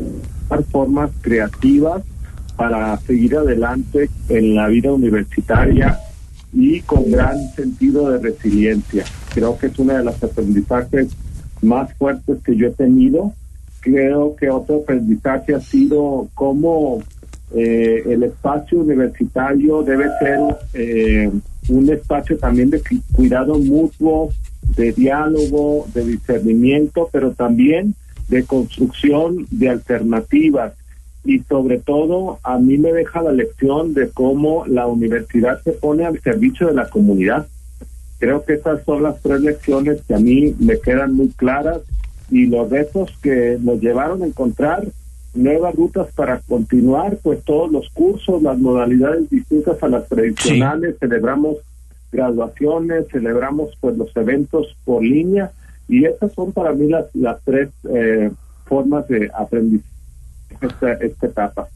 [0.48, 2.02] dar formas creativas
[2.56, 5.98] para seguir adelante en la vida universitaria
[6.52, 9.04] y con gran sentido de resiliencia.
[9.34, 11.08] Creo que es una de las aprendizajes
[11.62, 13.32] más fuertes que yo he tenido.
[13.80, 17.02] Creo que otro aprendizaje ha sido cómo
[17.54, 20.38] eh, el espacio universitario debe ser
[20.74, 21.30] eh,
[21.68, 24.30] un espacio también de cuidado mutuo,
[24.76, 27.94] de diálogo, de discernimiento, pero también
[28.28, 30.72] de construcción de alternativas.
[31.24, 36.04] Y sobre todo, a mí me deja la lección de cómo la universidad se pone
[36.04, 37.46] al servicio de la comunidad.
[38.18, 41.80] Creo que esas son las tres lecciones que a mí me quedan muy claras
[42.30, 44.84] y los retos que nos llevaron a encontrar
[45.34, 51.58] nuevas rutas para continuar, pues todos los cursos, las modalidades distintas a las tradicionales, celebramos
[52.10, 55.50] graduaciones, celebramos pues los eventos por línea
[55.88, 58.30] y esas son para mí las, las tres eh,
[58.66, 59.91] formas de aprendizaje
[60.60, 61.68] esta, esta etapa.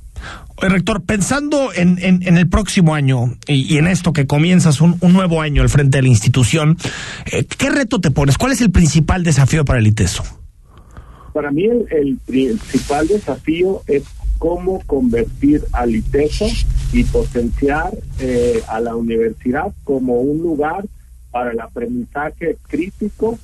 [0.58, 5.42] Rector, pensando en, en, el próximo año y, en esto que comienzas un, un, nuevo
[5.42, 6.78] año al frente de la institución,
[7.30, 8.38] eh, ¿qué reto te pones?
[8.38, 10.24] ¿Cuál es el principal desafío para el ITESO?
[11.34, 14.04] Para mí el, el principal desafío es
[14.38, 16.46] cómo convertir al ITESO
[16.92, 20.84] y potenciar eh, a la universidad como un lugar
[21.30, 23.38] para el aprendizaje crítico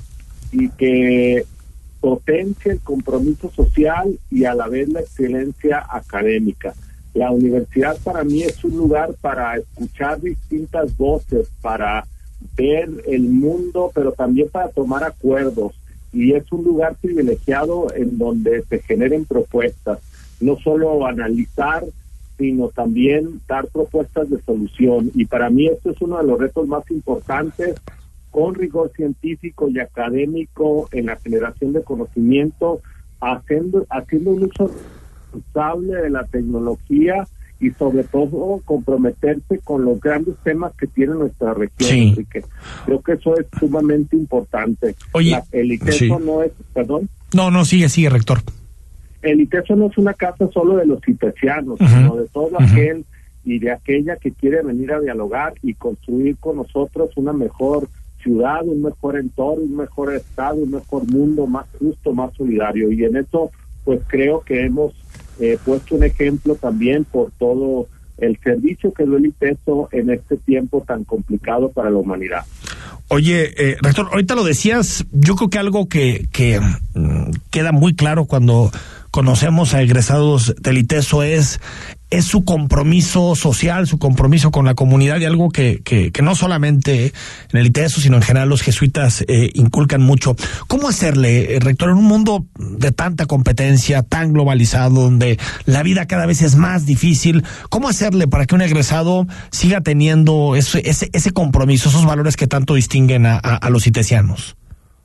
[0.53, 1.45] y que
[2.03, 6.75] potencie el compromiso social y a la vez la excelencia académica.
[7.15, 12.05] La universidad para mí es un lugar para escuchar distintas voces, para
[12.57, 15.75] ver el mundo, pero también para tomar acuerdos.
[16.12, 20.01] Y es un lugar privilegiado en donde se generen propuestas,
[20.41, 21.85] no solo analizar,
[22.37, 25.12] sino también dar propuestas de solución.
[25.15, 27.77] Y para mí esto es uno de los retos más importantes
[28.33, 32.81] con rigor científico y académico en la generación de conocimiento,
[33.21, 34.71] haciendo, haciendo un uso
[35.33, 37.29] responsable de la tecnología
[37.61, 42.27] y sobre todo comprometerse con los grandes temas que tiene nuestra región.
[42.87, 44.97] Creo que eso es sumamente importante.
[45.12, 47.09] Oye, el ITESO no es, perdón.
[47.35, 48.40] No, no, sigue, sigue, rector.
[49.21, 53.05] El ITESO no es una casa solo de los itesianos, sino de todo aquel
[53.45, 57.88] y de aquella que quiere venir a dialogar y construir con nosotros una mejor
[58.23, 62.91] ciudad, un mejor entorno, un mejor estado, un mejor mundo más justo, más solidario.
[62.93, 63.51] Y en eso,
[63.85, 64.93] pues creo que hemos
[65.41, 70.37] eh, puesto un ejemplo también por todo el servicio que dio el ITESO en este
[70.37, 72.45] tiempo tan complicado para la humanidad.
[73.09, 76.29] Oye, eh, rector, ahorita lo decías, yo creo que algo que,
[76.95, 78.71] mm, queda muy claro cuando
[79.11, 81.61] conocemos a egresados del ITESO es
[82.12, 87.12] es su compromiso social, su compromiso con la comunidad y algo que, que, no solamente
[87.53, 90.37] en el ITESO, sino en general los jesuitas eh, inculcan mucho.
[90.68, 96.07] ¿Cómo hacerle, eh, rector, en un mundo de tanta competencia, tan globalizado, donde la vida
[96.07, 101.09] cada vez es más difícil, cómo hacerle para que un egresado siga teniendo ese, ese,
[101.14, 104.55] ese compromiso, esos valores que tanto distinguen a, a los itesianos?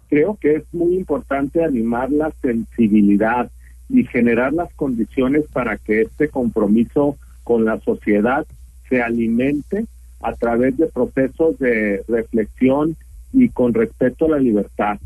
[0.10, 3.50] Creo que es muy importante animar la sensibilidad
[3.90, 8.46] y generar las condiciones para que este compromiso con la sociedad
[8.90, 9.86] se alimente
[10.22, 12.96] a través de procesos de reflexión
[13.34, 14.98] y con respeto a la libertad.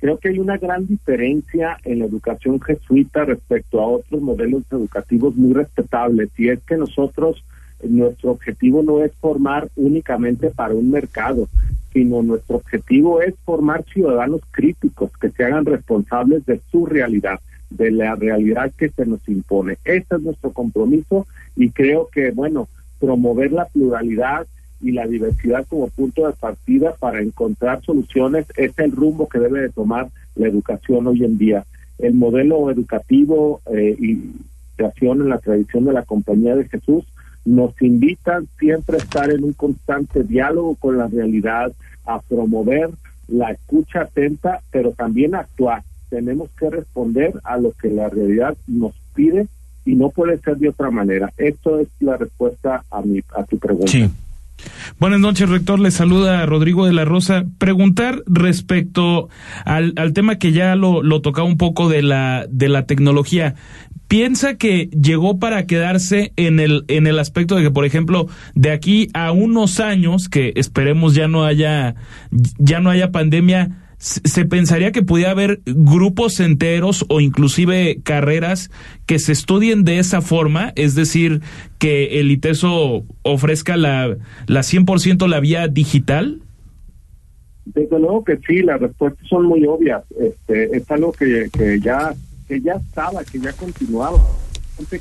[0.00, 5.34] Creo que hay una gran diferencia en la educación jesuita respecto a otros modelos educativos
[5.36, 7.42] muy respetables y es que nosotros
[7.82, 11.48] nuestro objetivo no es formar únicamente para un mercado,
[11.92, 17.90] sino nuestro objetivo es formar ciudadanos críticos que se hagan responsables de su realidad de
[17.90, 19.78] la realidad que se nos impone.
[19.84, 21.26] Este es nuestro compromiso
[21.56, 24.46] y creo que, bueno, promover la pluralidad
[24.80, 29.60] y la diversidad como punto de partida para encontrar soluciones es el rumbo que debe
[29.60, 31.64] de tomar la educación hoy en día.
[31.98, 34.32] El modelo educativo eh, y
[34.76, 37.04] creación en la tradición de la Compañía de Jesús
[37.46, 41.72] nos invitan siempre a estar en un constante diálogo con la realidad,
[42.04, 42.90] a promover
[43.28, 48.56] la escucha atenta, pero también a actuar tenemos que responder a lo que la realidad
[48.66, 49.46] nos pide
[49.84, 51.32] y no puede ser de otra manera.
[51.36, 53.90] Esto es la respuesta a mi a tu pregunta.
[53.90, 54.08] Sí.
[54.98, 55.78] Buenas noches, rector.
[55.78, 57.44] Le saluda Rodrigo de la Rosa.
[57.58, 59.28] Preguntar respecto
[59.64, 63.54] al, al tema que ya lo, lo tocaba un poco de la, de la tecnología.
[64.08, 68.70] ¿Piensa que llegó para quedarse en el, en el aspecto de que, por ejemplo, de
[68.70, 71.96] aquí a unos años, que esperemos ya no haya,
[72.30, 78.70] ya no haya pandemia, se pensaría que pudiera haber grupos enteros o inclusive carreras
[79.06, 81.40] que se estudien de esa forma, es decir,
[81.78, 86.42] que el ITESO ofrezca la, la 100% la vía digital?
[87.64, 90.04] Desde luego que sí, las respuestas son muy obvias.
[90.20, 92.14] Este, es algo que, que ya
[92.46, 94.20] que ya estaba, que ya continuaba.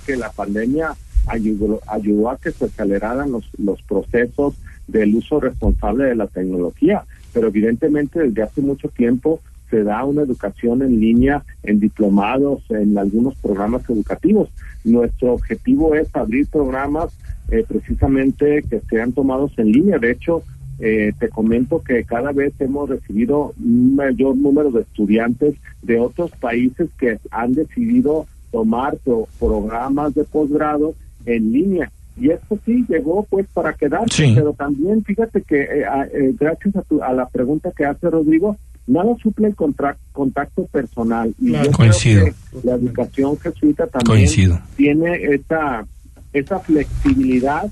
[0.05, 0.93] Que la pandemia
[1.27, 4.55] ayudó, ayudó a que se aceleraran los, los procesos
[4.87, 7.03] del uso responsable de la tecnología,
[7.35, 12.97] pero evidentemente desde hace mucho tiempo se da una educación en línea, en diplomados, en
[12.97, 14.49] algunos programas educativos.
[14.85, 17.11] Nuestro objetivo es abrir programas
[17.51, 19.99] eh, precisamente que sean tomados en línea.
[19.99, 20.43] De hecho,
[20.79, 26.31] eh, te comento que cada vez hemos recibido un mayor número de estudiantes de otros
[26.39, 28.97] países que han decidido tomar
[29.39, 30.95] programas de posgrado
[31.25, 31.91] en línea.
[32.17, 37.13] Y esto sí llegó pues para quedarse, pero también fíjate que eh, eh, gracias a,
[37.13, 38.55] la pregunta que hace Rodrigo,
[38.87, 41.33] nada suple el contacto personal.
[41.39, 42.27] Y Coincido.
[42.63, 44.29] la educación jesuita también
[44.77, 45.85] tiene esa,
[46.31, 47.69] esa flexibilidad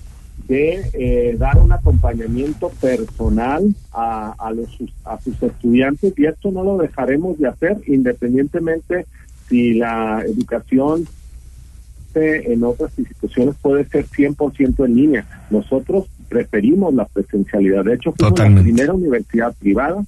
[0.48, 6.64] de eh, dar un acompañamiento personal a, a, los, a sus estudiantes y esto no
[6.64, 9.06] lo dejaremos de hacer independientemente
[9.48, 11.08] si la educación
[12.16, 15.46] en otras instituciones puede ser 100% en línea.
[15.50, 17.86] Nosotros preferimos la presencialidad.
[17.86, 20.04] De hecho, fuimos la primera universidad privada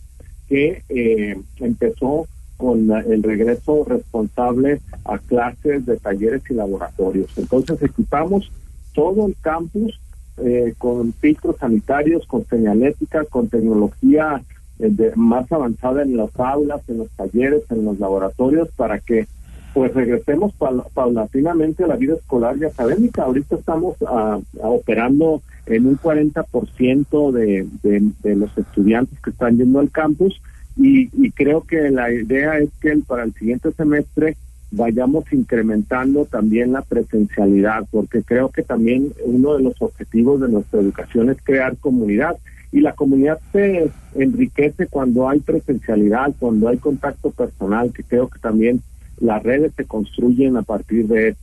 [0.47, 7.31] que eh, empezó con el regreso responsable a clases de talleres y laboratorios.
[7.37, 8.49] Entonces equipamos
[8.93, 9.99] todo el campus
[10.37, 14.41] eh, con filtros sanitarios, con señalética, con tecnología
[14.79, 19.27] eh, más avanzada en las aulas, en los talleres, en los laboratorios, para que
[19.75, 20.53] pues regresemos
[20.93, 23.23] paulatinamente a la vida escolar y académica.
[23.23, 29.81] Ahorita estamos ah, operando en un 40% de, de, de los estudiantes que están yendo
[29.81, 30.41] al campus
[30.77, 34.37] y creo que la idea es que para el siguiente semestre
[34.71, 40.79] vayamos incrementando también la presencialidad, porque creo que también uno de los objetivos de nuestra
[40.79, 42.37] educación es crear comunidad
[42.71, 48.39] y la comunidad se enriquece cuando hay presencialidad, cuando hay contacto personal, que creo que
[48.39, 48.81] también
[49.19, 51.35] las redes se construyen a partir de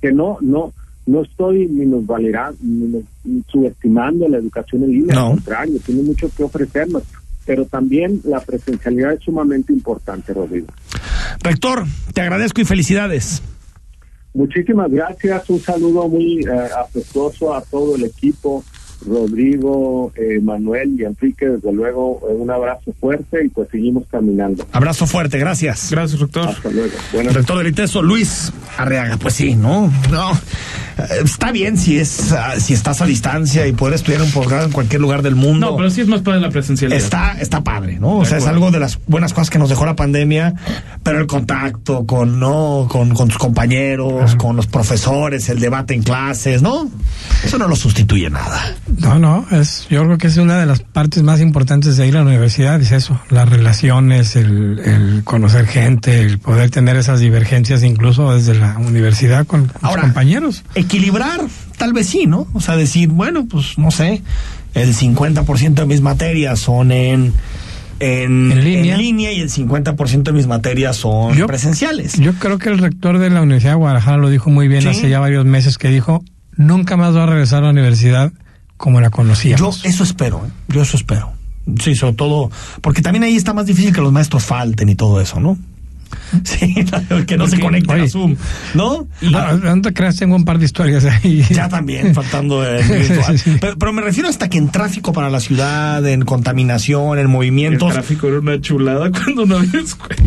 [0.00, 0.72] que no no
[1.06, 3.04] no estoy ni nos valerá ni
[3.48, 7.02] subestimando la educación en línea, al contrario, tiene mucho que ofrecernos,
[7.44, 10.68] pero también la presencialidad es sumamente importante, Rodrigo.
[11.42, 13.42] Rector, te agradezco y felicidades.
[14.34, 18.62] Muchísimas gracias, un saludo muy eh, afectuoso a todo el equipo
[19.06, 24.66] Rodrigo, eh, Manuel y Enrique, desde luego, eh, un abrazo fuerte y pues seguimos caminando.
[24.72, 25.88] Abrazo fuerte, gracias.
[25.90, 26.48] Gracias, doctor.
[26.48, 26.92] Hasta luego.
[27.12, 29.92] Rector del ITESO, Luis Arreaga, pues sí, ¿no?
[30.10, 30.32] No.
[30.32, 34.66] Eh, está bien si es ah, si estás a distancia y puedes estudiar un posgrado
[34.66, 35.70] en cualquier lugar del mundo.
[35.70, 37.00] No, pero sí es más padre la presencialidad.
[37.00, 38.18] Está, está padre, ¿no?
[38.18, 40.54] O sea, es algo de las buenas cosas que nos dejó la pandemia,
[41.02, 42.86] pero el contacto con, ¿no?
[42.90, 46.90] Con, con tus compañeros, con los profesores, el debate en clases, ¿no?
[47.44, 48.76] Eso no lo sustituye nada.
[49.00, 52.16] No, no, es, yo creo que es una de las partes más importantes de ir
[52.16, 57.82] a la universidad, es eso, las relaciones, el, conocer gente, el poder tener esas divergencias
[57.82, 60.64] incluso desde la universidad con, tus compañeros.
[60.74, 61.40] Equilibrar,
[61.78, 62.46] tal vez sí, ¿no?
[62.52, 64.22] O sea, decir, bueno, pues no sé,
[64.74, 67.32] el 50% de mis materias son en...
[68.02, 69.30] En, línea.
[69.30, 72.18] y el 50% de mis materias son presenciales.
[72.18, 75.10] Yo creo que el rector de la Universidad de Guadalajara lo dijo muy bien hace
[75.10, 76.24] ya varios meses que dijo,
[76.56, 78.32] nunca más va a regresar a la universidad
[78.80, 79.82] como la conocíamos.
[79.82, 80.50] Yo eso espero, ¿eh?
[80.68, 81.32] yo eso espero.
[81.78, 85.20] Sí, sobre todo, porque también ahí está más difícil que los maestros falten y todo
[85.20, 85.58] eso, ¿no?
[86.44, 86.74] Sí,
[87.26, 88.36] que no se conecte a Zoom,
[88.74, 89.06] ¿no?
[89.20, 91.44] No, no te creas, tengo un par de historias ahí.
[91.50, 93.38] Ya también, faltando el virtual.
[93.78, 97.88] Pero, me refiero hasta que en tráfico para la ciudad, en contaminación, en movimientos.
[97.88, 100.22] El tráfico era una chulada cuando no había escuela.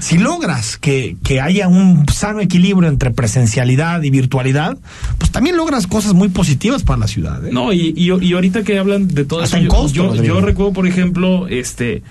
[0.00, 4.76] Si logras que, que haya un sano equilibrio entre presencialidad y virtualidad,
[5.18, 7.46] pues también logras cosas muy positivas para la ciudad.
[7.46, 7.50] ¿eh?
[7.52, 12.02] No, y, y, ahorita que hablan de todo eso, yo, yo recuerdo, por ejemplo, este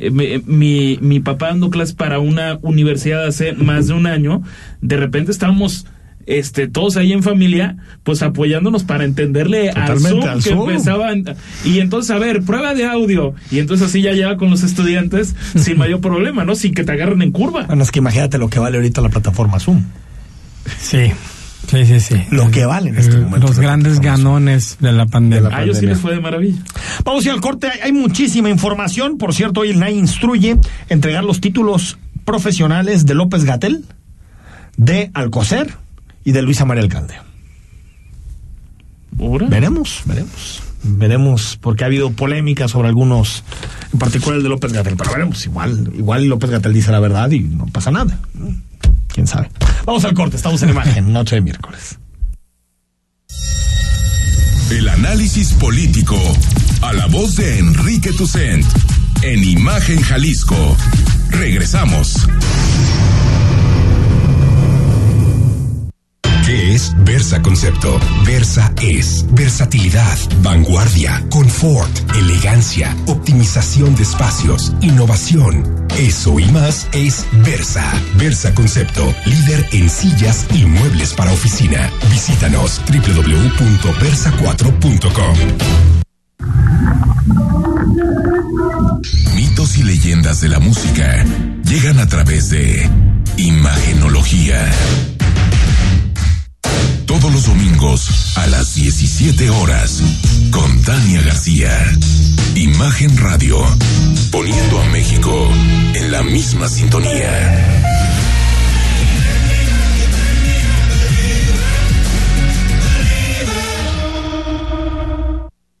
[0.00, 4.42] eh, mi, mi papá dando clases para una universidad hace más de un año,
[4.80, 5.86] de repente estábamos
[6.26, 11.24] este todos ahí en familia pues apoyándonos para entenderle al Zoom, que empezaban
[11.64, 15.34] y entonces a ver prueba de audio y entonces así ya lleva con los estudiantes
[15.56, 18.48] sin mayor problema no sin que te agarren en curva bueno es que imagínate lo
[18.48, 19.82] que vale ahorita la plataforma Zoom
[20.78, 21.12] sí
[21.66, 22.22] Sí, sí, sí.
[22.30, 23.46] Lo que vale en este momento.
[23.46, 25.56] Los grandes ganones de la pandemia.
[25.56, 26.62] A ellos sí les fue de maravilla.
[27.04, 27.68] Vamos a ir al corte.
[27.82, 29.18] Hay muchísima información.
[29.18, 30.58] Por cierto, hoy el NAI instruye
[30.88, 33.84] entregar los títulos profesionales de López Gatel,
[34.76, 35.74] de Alcocer
[36.24, 37.14] y de Luisa María Alcalde.
[39.12, 40.62] Veremos, veremos.
[40.82, 43.42] Veremos, porque ha habido polémica sobre algunos,
[43.92, 47.30] en particular el de López Gatel, pero veremos, igual, igual López Gatel dice la verdad
[47.30, 48.18] y no pasa nada.
[49.08, 49.50] Quién sabe.
[49.86, 51.98] Vamos al corte, estamos en imagen, noche de miércoles.
[54.70, 56.16] El análisis político
[56.82, 58.64] a la voz de Enrique Tucent
[59.22, 60.76] en Imagen Jalisco.
[61.30, 62.26] Regresamos.
[66.44, 67.98] ¿Qué es Versa Concepto?
[68.26, 75.86] Versa es versatilidad, vanguardia, confort, elegancia, optimización de espacios, innovación.
[75.98, 77.90] Eso y más es Versa.
[78.18, 81.90] Versa Concepto, líder en sillas y muebles para oficina.
[82.10, 85.38] Visítanos www.versa4.com.
[89.34, 91.24] Mitos y leyendas de la música
[91.64, 92.86] llegan a través de
[93.38, 94.70] Imagenología.
[97.20, 100.02] Todos los domingos a las 17 horas
[100.50, 101.70] con Tania García.
[102.56, 103.56] Imagen Radio,
[104.32, 105.48] poniendo a México
[105.94, 108.03] en la misma sintonía.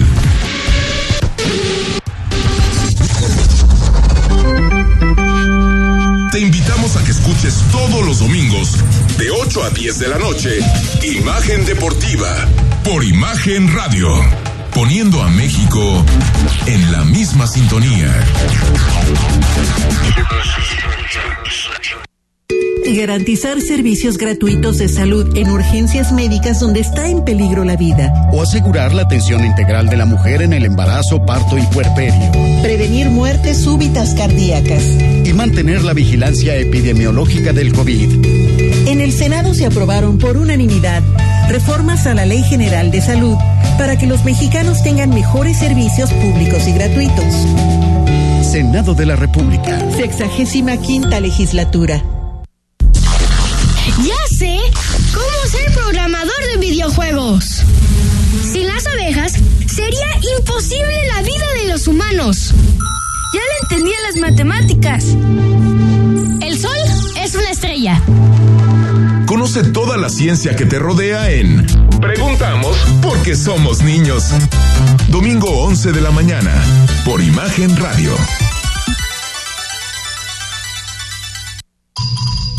[6.33, 8.77] te invitamos a que escuches todos los domingos
[9.19, 10.59] de 8 a 10 de la noche
[11.03, 12.47] Imagen Deportiva
[12.83, 14.09] por Imagen Radio,
[14.73, 16.03] poniendo a México
[16.65, 18.11] en la misma sintonía.
[22.86, 28.13] Garantizar servicios gratuitos de salud en urgencias médicas donde está en peligro la vida.
[28.31, 32.31] O asegurar la atención integral de la mujer en el embarazo, parto y puerperio.
[32.61, 34.84] Prevenir muertes súbitas cardíacas.
[35.25, 38.25] Y mantener la vigilancia epidemiológica del COVID.
[38.88, 41.01] En el Senado se aprobaron por unanimidad
[41.49, 43.38] reformas a la Ley General de Salud
[43.77, 47.34] para que los mexicanos tengan mejores servicios públicos y gratuitos.
[48.43, 49.79] Senado de la República.
[49.91, 52.03] Sexagésima quinta legislatura.
[55.72, 57.64] Programador de videojuegos.
[58.51, 59.34] Sin las abejas
[59.68, 60.07] sería
[60.38, 62.53] imposible la vida de los humanos.
[63.34, 65.05] Ya le entendí a las matemáticas.
[66.41, 66.78] El sol
[67.22, 68.01] es una estrella.
[69.26, 71.66] Conoce toda la ciencia que te rodea en
[72.03, 74.26] Preguntamos porque somos niños.
[75.07, 76.51] Domingo 11 de la mañana
[77.05, 78.14] por Imagen Radio.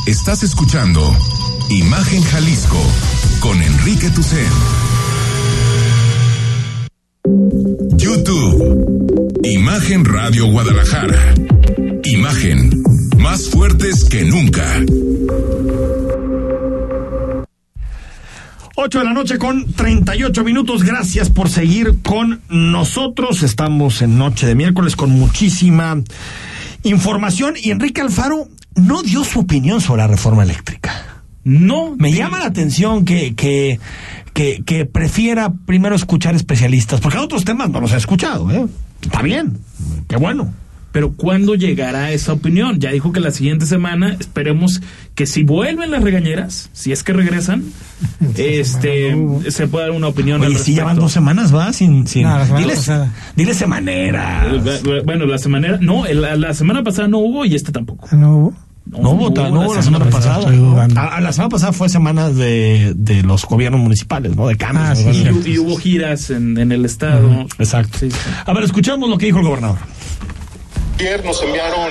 [0.07, 1.15] Estás escuchando
[1.71, 2.81] Imagen Jalisco
[3.41, 4.47] con Enrique Tucen.
[7.97, 9.41] YouTube.
[9.43, 11.35] Imagen Radio Guadalajara.
[12.05, 12.83] Imagen.
[13.19, 14.65] Más fuertes que nunca.
[18.77, 20.83] 8 de la noche con 38 minutos.
[20.83, 23.43] Gracias por seguir con nosotros.
[23.43, 25.97] Estamos en noche de miércoles con muchísima
[26.83, 31.04] información y Enrique Alfaro no dio su opinión sobre la reforma eléctrica.
[31.45, 31.95] No.
[31.99, 33.79] Me llama la atención que, que,
[34.33, 38.67] que, que prefiera primero escuchar especialistas, porque otros temas no los he escuchado, ¿eh?
[39.03, 39.59] Está bien,
[40.09, 40.53] qué bueno.
[40.93, 42.79] Pero ¿cuándo llegará esa opinión?
[42.79, 44.81] Ya dijo que la siguiente semana esperemos
[45.17, 47.65] que si vuelven las regañeras, si es que regresan,
[48.37, 49.17] este
[49.49, 50.41] se pueda dar una opinión.
[50.41, 52.23] Oye, al si ya van dos semanas, va, sin, sin.
[52.23, 52.91] No, semana diles,
[53.37, 54.47] diles semanera.
[54.53, 58.09] Eh, Bueno, la semana no, el- la, la semana pasada no hubo y este tampoco.
[58.17, 58.55] No hubo.
[58.87, 60.47] No hubo, no hubo la semana pasada.
[60.97, 64.47] A, a la semana pasada fue semana de, de los gobiernos municipales, ¿no?
[64.47, 64.99] De cambios.
[65.01, 65.13] Ah, ¿no?
[65.43, 67.47] sí, Y, hubo giras en, en el estado.
[67.59, 67.99] Exacto.
[67.99, 68.17] Sí, sí.
[68.45, 69.79] A ver, escuchamos lo que dijo el gobernador.
[70.99, 71.91] Ayer nos enviaron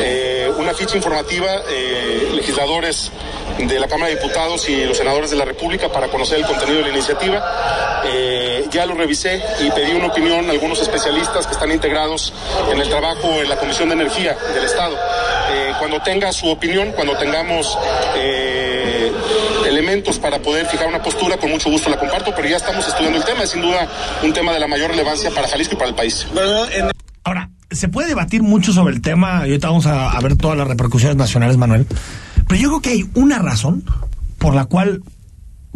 [0.00, 3.12] eh, una ficha informativa eh, legisladores
[3.58, 6.78] de la Cámara de Diputados y los senadores de la República para conocer el contenido
[6.78, 8.02] de la iniciativa.
[8.04, 12.32] Eh, ya lo revisé y pedí una opinión a algunos especialistas que están integrados
[12.70, 14.94] en el trabajo en la Comisión de Energía del Estado.
[14.94, 17.78] Eh, cuando tenga su opinión, cuando tengamos
[18.16, 19.12] eh,
[19.68, 23.18] elementos para poder fijar una postura, con mucho gusto la comparto, pero ya estamos estudiando
[23.18, 23.86] el tema, es sin duda
[24.22, 26.26] un tema de la mayor relevancia para Jalisco y para el país.
[27.24, 30.58] Ahora, se puede debatir mucho sobre el tema, y ahorita vamos a, a ver todas
[30.58, 31.86] las repercusiones nacionales, Manuel,
[32.48, 33.84] pero yo creo que hay una razón
[34.38, 35.02] por la cual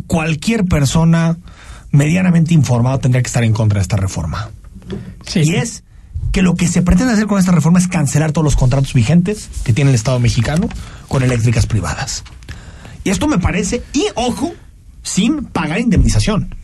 [0.06, 1.36] cualquier persona
[1.90, 4.50] medianamente informada tendría que estar en contra de esta reforma.
[5.34, 5.82] y es
[6.32, 9.48] que lo que se pretende hacer con esta reforma es cancelar todos los contratos vigentes
[9.64, 10.68] que tiene el Estado mexicano
[11.08, 12.24] con eléctricas privadas.
[13.04, 14.52] Y esto me parece, y ojo,
[15.02, 16.54] sin pagar indemnización.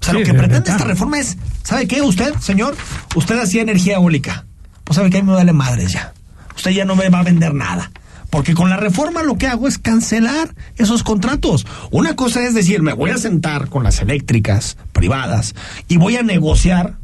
[0.00, 2.00] O sea, Sí, lo que de pretende esta reforma es, ¿sabe qué?
[2.02, 2.76] Usted, señor,
[3.14, 4.46] usted hacía energía eólica.
[4.84, 6.14] Pues sabe que a mí me vale madres ya.
[6.56, 7.92] Usted ya no me va a vender nada.
[8.30, 11.66] Porque con la reforma lo que hago es cancelar esos contratos.
[11.90, 15.54] Una cosa es decir, me voy a sentar con las eléctricas privadas
[15.88, 16.98] y voy a negociar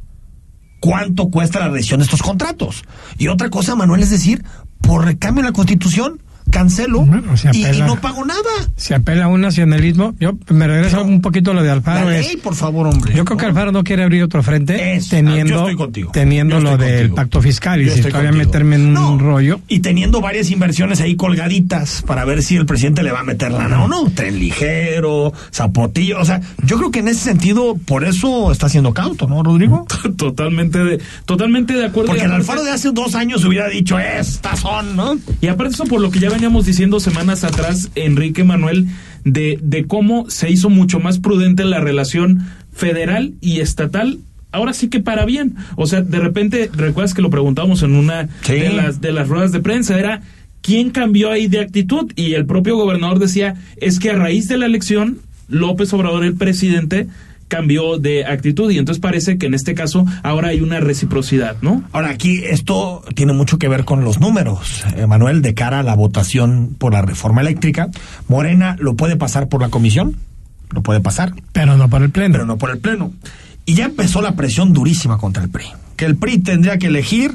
[0.80, 2.84] cuánto cuesta la revisión de estos contratos.
[3.18, 4.44] Y otra cosa, Manuel, es decir,
[4.80, 8.40] por recambio en la Constitución, cancelo se y, no pago nada.
[8.76, 10.14] Se apela a un nacionalismo.
[10.20, 12.10] Yo me regreso un poquito a lo de Alfaro.
[12.10, 13.14] Es- ley, por favor, hombre.
[13.14, 15.66] Yo creo que Alfaro no quiere abrir otro frente Es- teniendo,
[16.12, 17.80] teniendo lo del pacto fiscal.
[17.82, 18.46] Y si todavía contigo.
[18.46, 19.60] meterme en un rollo.
[19.68, 23.52] Y teniendo varias inversiones ahí colgaditas para ver si el presidente le va a meter
[23.52, 24.10] lana o no.
[24.10, 26.20] Tren ligero, zapotillo.
[26.20, 29.86] O sea, yo creo que en ese sentido, por eso está siendo cauto, ¿no, Rodrigo?
[30.16, 32.08] Totalmente de, totalmente de acuerdo.
[32.08, 35.16] Porque el Alfaro de hace dos años hubiera dicho, estas son, ¿no?
[35.40, 38.86] Y aparte eso por lo que ya veníamos diciendo semanas atrás, Enrique Manuel,
[39.24, 44.18] de, de cómo se hizo mucho más prudente la relación federal y estatal.
[44.52, 45.54] Ahora sí que para bien.
[45.76, 48.52] O sea, de repente, recuerdas que lo preguntábamos en una Sí.
[48.52, 50.20] de, las, de las ruedas de prensa, era
[50.60, 52.12] quién cambió ahí de actitud.
[52.16, 55.18] Y el propio gobernador decía, es que a raíz de la elección,
[55.48, 57.06] López Obrador, el presidente,
[57.48, 58.70] cambió de actitud.
[58.70, 61.82] Y entonces parece que en este caso ahora hay una reciprocidad, ¿no?
[61.92, 65.94] Ahora, aquí esto tiene mucho que ver con los números, Manuel, de cara a la
[65.94, 67.88] votación por la reforma eléctrica.
[68.28, 70.16] Morena lo puede pasar por la comisión,
[70.70, 72.32] lo puede pasar, Pero no por el pleno.
[72.32, 73.12] pero no por el Pleno.
[73.64, 75.66] Y ya empezó la presión durísima contra el PRI.
[75.96, 77.32] Que el PRI tendría que elegir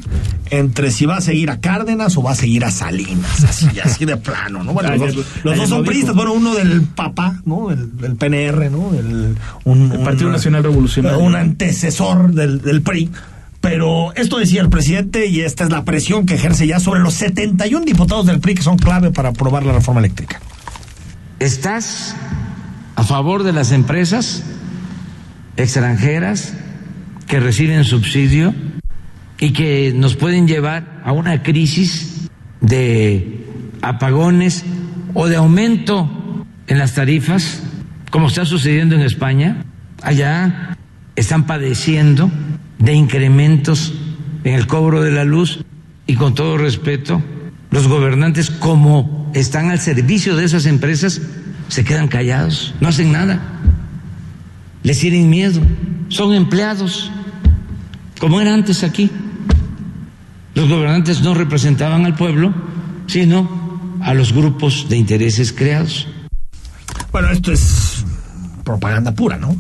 [0.52, 3.44] entre si va a seguir a Cárdenas o va a seguir a Salinas.
[3.44, 4.74] Así, así de plano, ¿no?
[4.74, 6.16] Bueno, los, Ayer- dos, los ayer dos son priistas.
[6.16, 7.70] Bueno, uno del papá, ¿no?
[7.70, 8.94] Del, del PNR, ¿no?
[8.94, 11.20] El, un, El Partido un- Nacional Revolucionario.
[11.20, 13.10] Un antecesor del, del PRI.
[13.62, 17.14] Pero esto decía el presidente y esta es la presión que ejerce ya sobre los
[17.14, 20.40] 71 diputados del PRI que son clave para aprobar la reforma eléctrica.
[21.40, 22.16] ¿Estás
[22.96, 24.42] a favor de las empresas
[25.58, 26.54] extranjeras
[27.32, 28.54] que reciben subsidio
[29.40, 32.28] y que nos pueden llevar a una crisis
[32.60, 33.48] de
[33.82, 34.66] apagones
[35.14, 36.12] o de aumento
[36.68, 37.64] en las tarifas,
[38.10, 39.64] como está sucediendo en España?
[40.04, 40.76] Allá
[41.16, 42.30] están padeciendo
[42.80, 43.94] de incrementos
[44.44, 45.64] en el cobro de la luz
[46.08, 47.24] y con todo respeto,
[47.70, 51.22] los gobernantes como están al servicio de esas empresas
[51.70, 53.40] se quedan callados, no hacen nada,
[54.84, 55.62] les tienen miedo,
[56.10, 57.10] son empleados,
[58.22, 59.10] como era antes aquí.
[60.54, 62.54] Los gobernantes no representaban al pueblo,
[63.08, 66.08] sino a los grupos de intereses creados.
[67.12, 68.06] Bueno, esto es
[68.64, 69.56] propaganda pura, ¿no?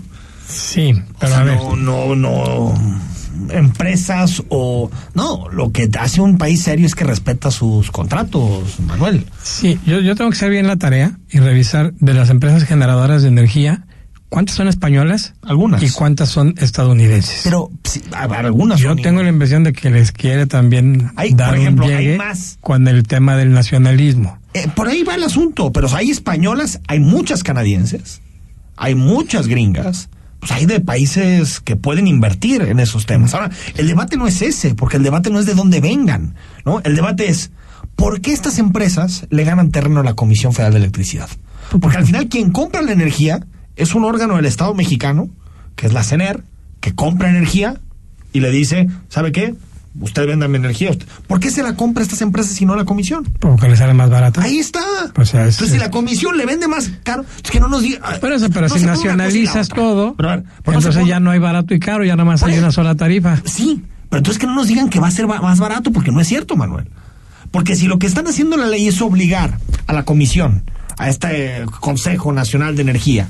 [0.47, 1.57] Sí, O pero sea, a ver.
[1.57, 3.01] no, no, no
[3.49, 9.25] empresas o no, lo que hace un país serio es que respeta sus contratos, Manuel.
[9.41, 13.23] Sí, yo, yo tengo que hacer bien la tarea y revisar de las empresas generadoras
[13.23, 13.85] de energía
[14.31, 15.83] cuántas son españolas Algunas.
[15.83, 17.41] y cuántas son estadounidenses.
[17.43, 21.49] Pero sí, algunas yo son- tengo la impresión de que les quiere también Hay, dar
[21.49, 22.57] por ejemplo, un hay más.
[22.61, 24.39] con el tema del nacionalismo.
[24.53, 28.21] Eh, por ahí va el asunto, pero hay españolas, hay muchas canadienses,
[28.77, 30.09] hay muchas gringas,
[30.39, 33.33] pues hay de países que pueden invertir en esos temas.
[33.33, 36.79] Ahora, el debate no es ese, porque el debate no es de dónde vengan, ¿no?
[36.85, 37.51] El debate es,
[37.97, 41.29] ¿por qué estas empresas le ganan terreno a la Comisión Federal de Electricidad?
[41.81, 43.45] Porque al final quien compra la energía
[43.75, 45.29] es un órgano del Estado mexicano,
[45.75, 46.43] que es la CENER,
[46.79, 47.79] que compra energía
[48.33, 49.55] y le dice, ¿sabe qué?
[49.99, 50.91] Usted venda mi energía.
[51.27, 53.25] ¿Por qué se la compra a estas empresas y no a la comisión?
[53.39, 54.39] Porque les sale más barato.
[54.39, 54.79] Ahí está.
[55.17, 57.81] O sea, es- Entonces, si la comisión le vende más caro, es que no nos
[57.81, 57.99] diga.
[58.21, 62.05] Pero, eso, pero no si nacionalizas todo, Pero, entonces ya no hay barato y caro,
[62.05, 63.41] ya nada más hay una sola tarifa.
[63.43, 66.21] Sí, pero entonces que no nos digan que va a ser más barato, porque no
[66.21, 66.87] es cierto, Manuel.
[67.51, 69.57] Porque si lo que están haciendo la ley es obligar
[69.87, 70.63] a la comisión,
[70.97, 73.27] a este eh, Consejo Nacional de Energía,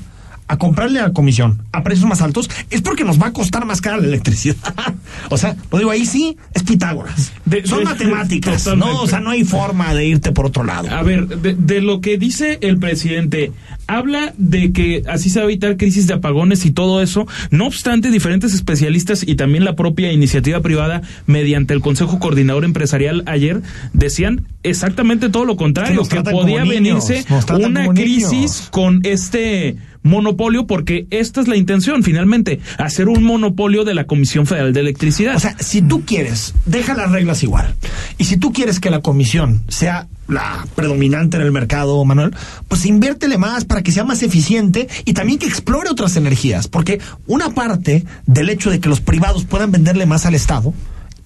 [0.52, 3.64] a comprarle a la comisión a precios más altos, es porque nos va a costar
[3.64, 4.56] más cara la electricidad.
[5.30, 7.32] o sea, lo digo ahí sí, es Pitágoras.
[7.46, 8.66] De- Son de- matemáticas.
[8.76, 9.00] ¿no?
[9.00, 10.90] O sea, no hay forma de irte por otro lado.
[10.90, 13.52] A ver, de, de lo que dice el presidente
[13.86, 17.26] habla de que así se va a evitar crisis de apagones y todo eso.
[17.50, 23.22] No obstante, diferentes especialistas y también la propia iniciativa privada, mediante el Consejo Coordinador Empresarial
[23.26, 27.24] ayer, decían exactamente todo lo contrario, que, podía venirse
[27.58, 33.94] una crisis con este monopolio porque esta es la intención finalmente, hacer un monopolio de
[33.94, 35.36] la Comisión Federal de Electricidad.
[35.36, 37.74] O sea, si tú quieres, deja las reglas igual.
[38.18, 42.34] Y si tú quieres que la comisión sea la predominante en el mercado, Manuel,
[42.68, 47.00] pues inviértele más para que sea más eficiente y también que explore otras energías, porque
[47.26, 50.72] una parte del hecho de que los privados puedan venderle más al Estado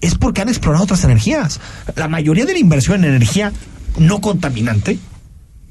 [0.01, 1.59] es porque han explorado otras energías.
[1.95, 3.51] La mayoría de la inversión en energía
[3.97, 4.99] no contaminante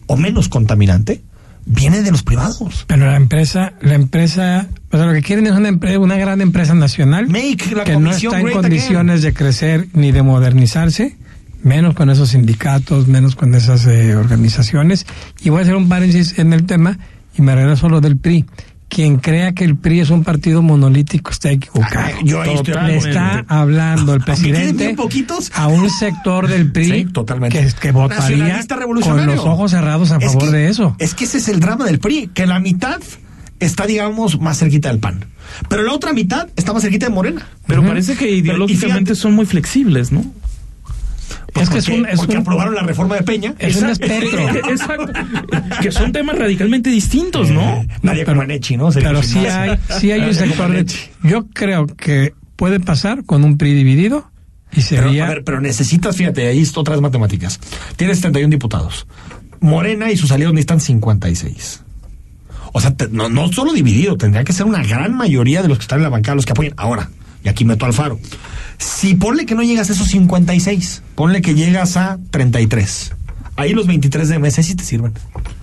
[0.06, 1.22] o menos contaminante
[1.66, 2.84] viene de los privados.
[2.86, 6.40] Pero la empresa, la empresa, o sea, lo que quieren es una, empre- una gran
[6.40, 11.16] empresa nacional Make la que no está en condiciones de crecer ni de modernizarse,
[11.62, 15.06] menos con esos sindicatos, menos con esas eh, organizaciones.
[15.42, 16.98] Y voy a hacer un paréntesis en el tema
[17.36, 18.44] y me regreso a lo del PRI.
[18.88, 22.08] Quien crea que el PRI es un partido monolítico está equivocado.
[22.24, 24.96] yo ahí estoy Le está hablando el presidente
[25.54, 27.58] a un sector del PRI Sí, totalmente.
[27.58, 28.64] que, que votaría
[29.02, 30.94] con los ojos cerrados a Es favor que- de eso.
[30.98, 33.00] Es que ese es el drama del PRI, que la mitad
[33.58, 35.24] está, digamos, más cerquita del PAN.
[35.68, 37.46] Pero la otra mitad está más cerquita de Morena.
[37.66, 40.24] Pero parece que ideológicamente son muy flexibles, ¿no?
[41.56, 43.54] Pues Es que es un- es porque un- aprobaron la reforma de Peña.
[43.58, 44.48] Es un espectro.
[44.70, 45.12] Exacto.
[45.80, 47.84] Que son temas radicalmente distintos, ¿no?
[48.24, 48.92] Comaneci, ¿no?
[48.92, 50.86] Sería Pero sí hay, sí hay un sector de...
[51.22, 54.30] Yo creo que puede pasar con un PRI dividido
[54.72, 55.26] y Pero, sería...
[55.26, 57.58] a ver, pero necesitas, fíjate, ahí otras matemáticas.
[57.96, 59.06] Tienes 71 diputados.
[59.60, 61.82] Morena y sus aliados necesitan 56.
[62.72, 65.78] O sea, te- no, no solo dividido, tendría que ser una gran mayoría de los
[65.78, 66.74] que están en la bancada los que apoyen.
[66.76, 67.08] Ahora,
[67.46, 68.18] y aquí meto al faro.
[68.76, 73.12] Si ponle que no llegas a esos 56, ponle que llegas a 33.
[73.54, 75.12] Ahí los 23 de MC sí te sirven.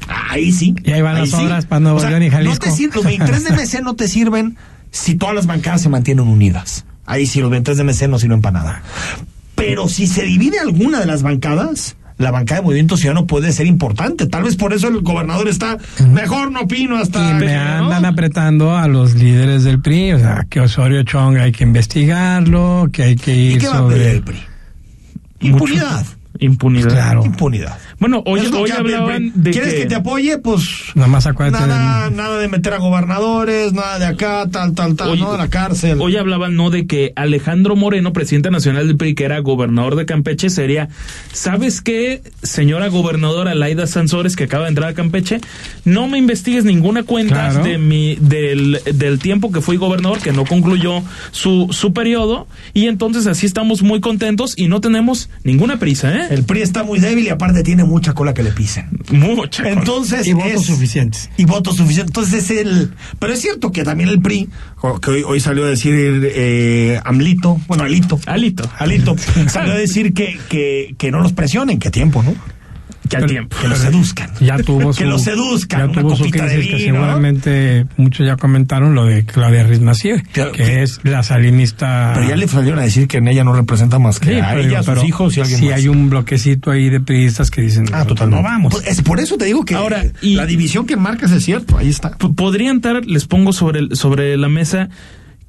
[0.08, 0.74] Ahí sí.
[0.86, 1.36] Y ahí van las sí.
[1.36, 2.74] obras para Nuevo O sea, León y no Jalisco.
[2.74, 4.58] te los 23 de MC no te sirven
[4.92, 6.86] si todas las bancadas se mantienen unidas.
[7.06, 8.84] Ahí sí, los 23 de MC no sirven para nada.
[9.56, 13.68] Pero si se divide alguna de las bancadas, la bancada de Movimiento Ciudadano puede ser
[13.68, 14.28] importante.
[14.28, 15.78] Tal vez por eso el gobernador está
[16.10, 17.32] mejor, no opino hasta.
[17.32, 17.62] Y me ¿no?
[17.62, 22.90] andan apretando a los líderes del PRI, o sea, que Osorio Chong hay que investigarlo,
[22.92, 24.40] que hay que ¿Y ir qué va a pedir el PRI?
[25.42, 26.06] Impunidad.
[26.40, 26.90] Impunidad.
[26.90, 27.26] Claro.
[27.26, 27.78] Impunidad.
[28.04, 29.86] Bueno, hoy, hoy hablaban de ¿Quieres que...
[29.86, 30.38] te apoye?
[30.38, 30.62] Pues.
[30.94, 34.98] Nada más acuérdate Nada, del- nada de meter a gobernadores, nada de acá, tal, tal,
[34.98, 36.02] tal, no, de la cárcel.
[36.02, 36.70] Hoy hablaban, ¿no?
[36.70, 40.90] De que Alejandro Moreno, presidente nacional del PRI, que era gobernador de Campeche, sería,
[41.32, 45.40] ¿sabes qué, señora gobernadora Laida Sansores, que acaba de entrar a Campeche?
[45.86, 47.64] No me investigues ninguna cuenta Claro.
[47.64, 51.02] de mi, del, del tiempo que fui gobernador, que no concluyó
[51.32, 56.28] su, su periodo, y entonces así estamos muy contentos y no tenemos ninguna prisa, ¿eh?
[56.32, 58.90] El PRI está muy débil y aparte tiene mucha cola que le pisen.
[59.12, 59.70] Mucha.
[59.70, 60.26] Entonces.
[60.28, 61.30] Y votos es- suficientes.
[61.38, 62.10] Y votos suficientes.
[62.10, 62.92] Entonces es el.
[63.20, 64.50] Pero es cierto que también el PRI,
[64.82, 68.20] o que hoy, hoy salió a decir eh, Amlito, bueno, Alito.
[68.26, 68.70] Alito.
[68.80, 69.16] Alito.
[69.48, 72.34] salió a decir que, que, que no los presionen, que tiempo, ¿no?
[73.10, 73.56] Que al tiempo.
[73.62, 74.32] Que los seduzcan.
[74.40, 75.80] Ya tuvo su, que los seduzcan.
[75.80, 80.52] ya una tuvo su crisis que seguramente muchos ya comentaron lo de Claudia Rizmacier, Claro,
[80.54, 82.12] que que- es la salinista.
[82.16, 84.50] Pero ya le salieron a decir que en ella no representa más que Sí, a
[84.54, 85.74] pero ella, a sus pero hijos y alguien más.
[85.76, 88.42] hay un bloquecito ahí de periodistas que dicen, Ah, "No, totalmente.
[88.42, 88.74] No vamos.
[88.74, 91.78] Pues es por eso te digo que Ahora, y- la división que marcas es cierto,
[91.78, 92.12] ahí está.
[92.18, 94.90] Podrían estar, les pongo sobre, el- sobre la mesa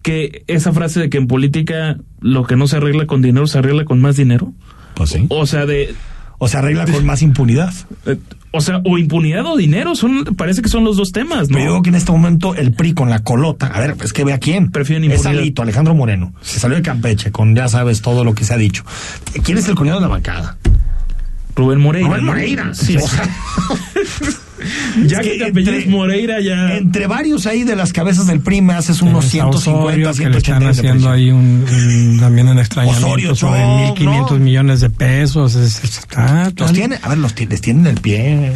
[0.03, 3.59] que esa frase de que en política lo que no se arregla con dinero se
[3.59, 4.53] arregla con más dinero.
[4.95, 5.27] Pues sí.
[5.31, 5.95] O sea, de,
[6.39, 7.73] O se arregla con más impunidad.
[8.51, 11.55] o sea, o impunidad o dinero, son, parece que son los dos temas, ¿no?
[11.55, 14.13] Pero yo digo que en este momento el PRI con la colota, a ver, es
[14.13, 14.71] que ve a quién.
[14.71, 15.41] Prefieren Es impunidad.
[15.43, 16.35] Alito, Alejandro Moreno.
[16.43, 18.85] Se salió de Campeche con ya sabes todo lo que se ha dicho.
[19.43, 20.57] ¿Quién es el coordinador de la bancada?
[21.57, 22.09] Rubén Moreira.
[22.09, 22.25] Rubén.
[22.25, 22.75] Moreira.
[22.75, 23.23] Sí, O sea,
[25.07, 26.77] ya es que entre- Moreira ya.
[26.77, 30.31] Entre varios ahí de las cabezas del PRI me haces unos Está 150, Osorio, que
[30.31, 34.31] le 180 están de haciendo ahí un, un- también un extrañamiento Osorio, sobre Chong, 1.500
[34.39, 34.39] ¿no?
[34.45, 35.55] millones de pesos.
[35.55, 38.53] Es- es- está- Los tiene, a ver, los les tienen el pie.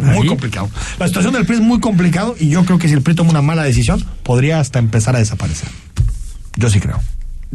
[0.00, 0.26] Muy Ahí.
[0.28, 0.70] complicado.
[0.98, 3.30] La situación del PRI es muy complicado y yo creo que si el PRI toma
[3.30, 5.68] una mala decisión, podría hasta empezar a desaparecer.
[6.56, 7.00] Yo sí creo.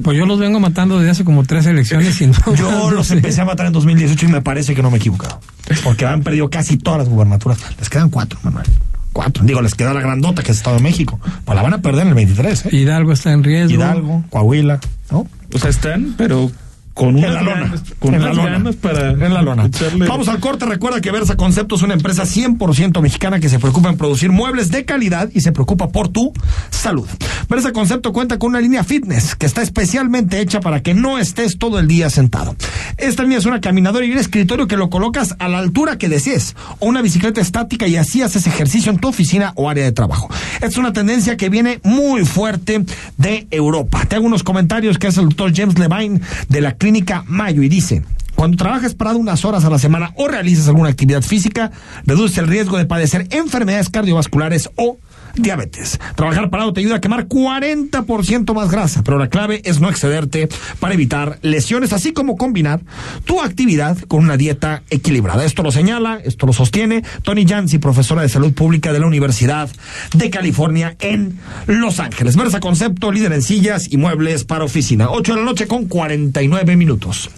[0.01, 2.33] Pues yo los vengo matando desde hace como tres elecciones y no.
[2.55, 3.13] Yo no los sé.
[3.15, 5.39] empecé a matar en 2018 y me parece que no me he equivocado.
[5.83, 7.59] Porque han perdido casi todas las gubernaturas.
[7.77, 8.65] Les quedan cuatro, Manuel.
[9.11, 9.43] Cuatro.
[9.43, 11.19] Digo, les queda la grandota que es Estado de México.
[11.45, 12.69] Pues la van a perder en el 23, ¿eh?
[12.75, 13.71] Hidalgo está en riesgo.
[13.75, 14.79] Hidalgo, Coahuila,
[15.11, 15.27] ¿no?
[15.53, 16.51] O sea, están, pero
[16.93, 17.61] con la lona.
[17.61, 18.49] ganas, con En la unas lona.
[18.51, 19.65] ganas para En la lona.
[19.67, 20.65] echarle- Vamos al corte.
[20.65, 24.69] Recuerda que Versa Concepto es una empresa 100% mexicana que se preocupa en producir muebles
[24.71, 26.31] de calidad y se preocupa por tu
[26.69, 27.07] salud.
[27.49, 31.57] Versa Concepto cuenta con una línea fitness que está especialmente hecha para que no estés
[31.57, 32.55] todo el día sentado.
[32.97, 36.09] Esta línea es una caminadora y un escritorio que lo colocas a la altura que
[36.09, 39.91] desees o una bicicleta estática y así haces ejercicio en tu oficina o área de
[39.91, 40.29] trabajo.
[40.61, 42.85] Es una tendencia que viene muy fuerte
[43.17, 44.05] de Europa.
[44.07, 47.69] Te hago unos comentarios que hace el doctor James Levine de la clínica Mayo y
[47.69, 48.03] dice,
[48.35, 51.71] cuando trabajas parado unas horas a la semana o realizas alguna actividad física,
[52.05, 54.97] reduce el riesgo de padecer enfermedades cardiovasculares o
[55.35, 55.99] diabetes.
[56.15, 60.49] Trabajar parado te ayuda a quemar 40% más grasa, pero la clave es no excederte
[60.79, 62.81] para evitar lesiones, así como combinar
[63.25, 65.45] tu actividad con una dieta equilibrada.
[65.45, 69.69] Esto lo señala, esto lo sostiene Tony Jansi, profesora de salud pública de la Universidad
[70.13, 72.35] de California en Los Ángeles.
[72.35, 75.09] Versa Concepto, líder en sillas y muebles para oficina.
[75.09, 77.29] 8 de la noche con 49 minutos.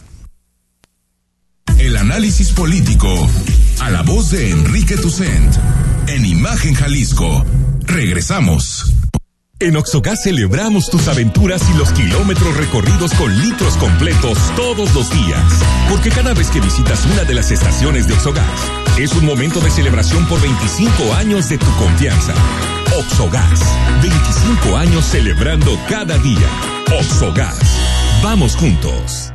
[1.78, 3.30] El análisis político
[3.82, 5.56] a la voz de Enrique Tucent
[6.08, 7.46] en Imagen Jalisco.
[7.88, 8.94] Regresamos.
[9.60, 15.44] En Oxogas celebramos tus aventuras y los kilómetros recorridos con litros completos todos los días.
[15.90, 18.46] Porque cada vez que visitas una de las estaciones de Oxogas,
[19.00, 22.34] es un momento de celebración por 25 años de tu confianza.
[22.98, 23.62] Oxogas,
[24.02, 26.50] 25 años celebrando cada día.
[27.00, 27.60] Oxogas,
[28.22, 29.35] vamos juntos.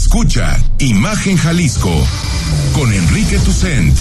[0.00, 1.92] Escucha Imagen Jalisco
[2.72, 3.94] con Enrique Tucent.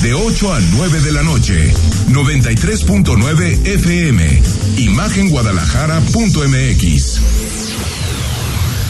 [0.00, 1.70] De 8 a 9 de la noche,
[2.08, 4.42] 93.9 FM,
[4.78, 7.20] imagenguadalajara.mx.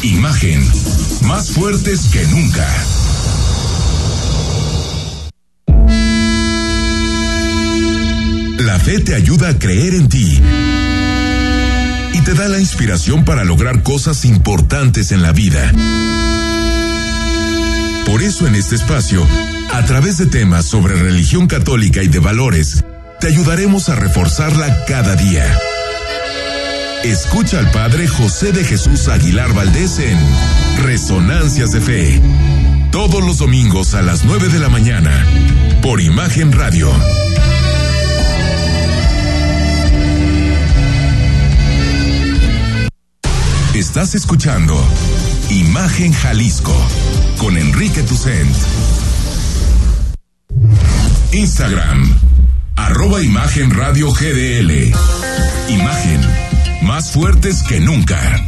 [0.05, 0.65] Imagen,
[1.27, 2.69] más fuertes que nunca.
[8.59, 10.41] La fe te ayuda a creer en ti
[12.13, 15.73] y te da la inspiración para lograr cosas importantes en la vida.
[18.07, 19.27] Por eso en este espacio,
[19.73, 22.85] a través de temas sobre religión católica y de valores,
[23.21, 25.47] te ayudaremos a reforzarla cada día.
[27.05, 30.19] Escucha al Padre José de Jesús Aguilar Valdés en
[30.83, 32.21] Resonancias de Fe.
[32.91, 35.25] Todos los domingos a las 9 de la mañana,
[35.81, 36.91] por Imagen Radio.
[43.81, 44.79] Estás escuchando
[45.49, 46.77] Imagen Jalisco
[47.39, 48.55] con Enrique Tucent.
[51.33, 52.15] Instagram,
[52.77, 54.93] arroba Imagen Radio GDL.
[55.71, 56.21] Imagen,
[56.83, 58.47] más fuertes que nunca.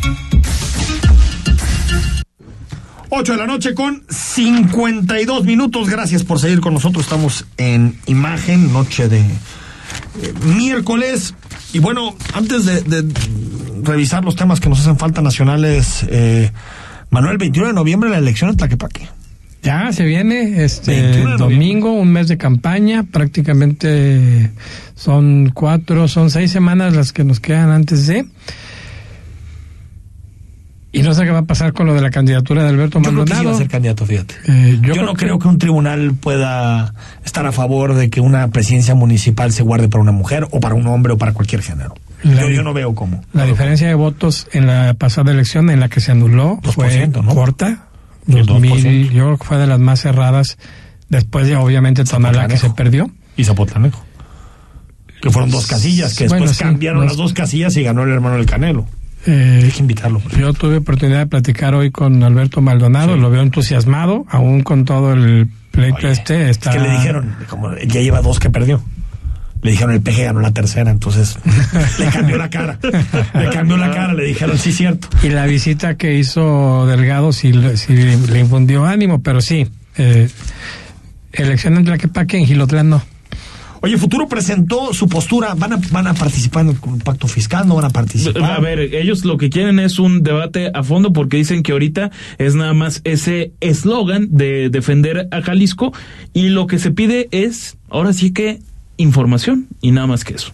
[3.09, 5.89] 8 de la noche con 52 minutos.
[5.89, 7.05] Gracias por seguir con nosotros.
[7.07, 11.35] Estamos en imagen, noche de eh, miércoles.
[11.72, 13.03] Y bueno, antes de, de
[13.83, 16.51] revisar los temas que nos hacen falta nacionales, eh,
[17.11, 19.09] Manuel, 21 de noviembre la elección en Tlaquepaque.
[19.62, 21.39] Ya se viene este 21 de noviembre.
[21.39, 24.51] domingo, un mes de campaña, prácticamente
[24.97, 28.26] son cuatro, son seis semanas las que nos quedan antes de.
[30.95, 33.11] Y no sé qué va a pasar con lo de la candidatura de Alberto Yo
[33.11, 33.51] creo que sí Maldonado.
[33.51, 34.35] va a ser candidato, fíjate.
[34.47, 36.93] Eh, yo yo no creo creo que un tribunal pueda
[37.24, 40.74] estar a favor de que una presidencia municipal se guarde para una mujer o para
[40.74, 41.95] un hombre o para cualquier género.
[42.23, 43.23] La- Yo, yo no veo cómo.
[43.33, 47.23] La diferencia de votos en la pasada elección en la que se anuló fue 2%,
[47.25, 47.35] ¿no?
[47.35, 47.89] corta,
[48.27, 50.59] 2000, yo creo que fue de las más cerradas.
[51.09, 53.11] Después de, obviamente, Tonalá que se perdió.
[53.37, 54.03] Y Zapotlanejo.
[55.20, 58.11] Que fueron dos casillas, que después sí, cambiaron los- las dos casillas y ganó el
[58.11, 58.87] hermano del Canelo.
[59.27, 60.20] Eh, Hay que invitarlo.
[60.37, 65.12] Yo tuve oportunidad de platicar hoy con Alberto Maldonado, lo veo entusiasmado, aún con todo
[65.12, 66.45] el pleito este.
[66.45, 66.73] Es Está...
[66.73, 68.83] que le dijeron, como ya lleva dos que perdió.
[69.63, 71.39] Le dijeron el peje ganó la tercera, entonces
[71.99, 72.79] le cambió la cara.
[73.35, 75.09] Le cambió la cara, le dijeron, sí, cierto.
[75.23, 79.69] Y la visita que hizo Delgado sí, le- sí le infundió ánimo, pero sí.
[79.99, 80.29] Eh,
[81.33, 83.03] elección en Tlaquepaque, en Gilotlán no.
[83.85, 85.55] Oye, Futuro presentó su postura.
[85.57, 87.67] ¿Van a, van a participar en el pacto fiscal?
[87.67, 88.43] ¿No van a participar?
[88.53, 92.11] A ver, ellos lo que quieren es un debate a fondo porque dicen que ahorita
[92.39, 95.93] es nada más ese eslogan de defender a Jalisco
[96.33, 98.61] y lo que se pide es, ahora sí que,
[99.03, 100.53] información y nada más que eso.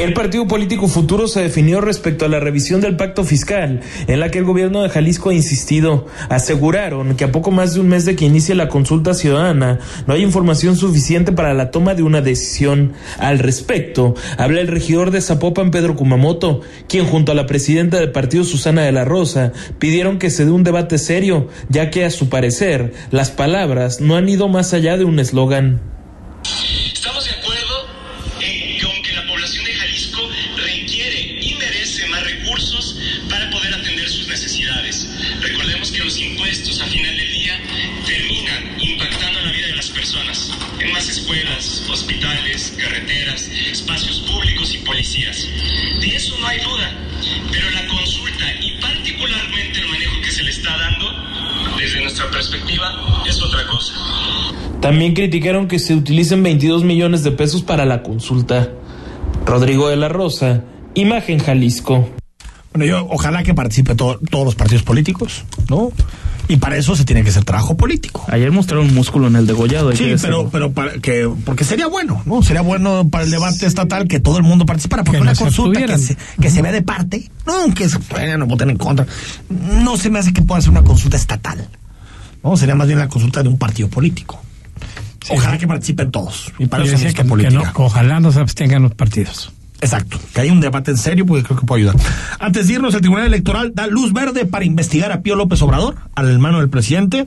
[0.00, 4.28] El partido político Futuro se definió respecto a la revisión del pacto fiscal, en la
[4.28, 6.06] que el gobierno de Jalisco ha insistido.
[6.28, 9.78] Aseguraron que a poco más de un mes de que inicie la consulta ciudadana,
[10.08, 12.92] no hay información suficiente para la toma de una decisión.
[13.18, 18.10] Al respecto, habla el regidor de Zapopan, Pedro Kumamoto, quien junto a la presidenta del
[18.10, 22.10] partido, Susana de la Rosa, pidieron que se dé un debate serio, ya que a
[22.10, 25.94] su parecer, las palabras no han ido más allá de un eslogan.
[54.84, 58.68] También criticaron que se utilicen 22 millones de pesos para la consulta.
[59.46, 60.60] Rodrigo de la Rosa,
[60.94, 62.06] Imagen Jalisco.
[62.74, 65.90] Bueno, yo ojalá que participe to- todos los partidos políticos, ¿no?
[66.48, 68.26] Y para eso se tiene que hacer trabajo político.
[68.28, 69.90] Ayer mostraron músculo en el degollado.
[69.92, 72.42] Sí, que pero, pero para que, porque sería bueno, ¿no?
[72.42, 75.34] Sería bueno para el debate estatal que todo el mundo participara, porque Que una no
[75.36, 78.68] se consulta que se, que se vea de parte, no, aunque se puedan o voten
[78.68, 79.06] en contra,
[79.48, 81.66] no se me hace que pueda ser una consulta estatal,
[82.42, 82.54] ¿no?
[82.58, 84.42] Sería más bien la consulta de un partido político.
[85.30, 86.52] Ojalá que participen todos.
[86.58, 87.54] Y para eso que, política.
[87.54, 89.52] no, que ojalá no se abstengan los partidos.
[89.80, 91.96] Exacto, que haya un debate en serio porque creo que puede ayudar.
[92.38, 95.96] Antes de irnos, el Tribunal Electoral da luz verde para investigar a Pío López Obrador,
[96.14, 97.26] al hermano del presidente.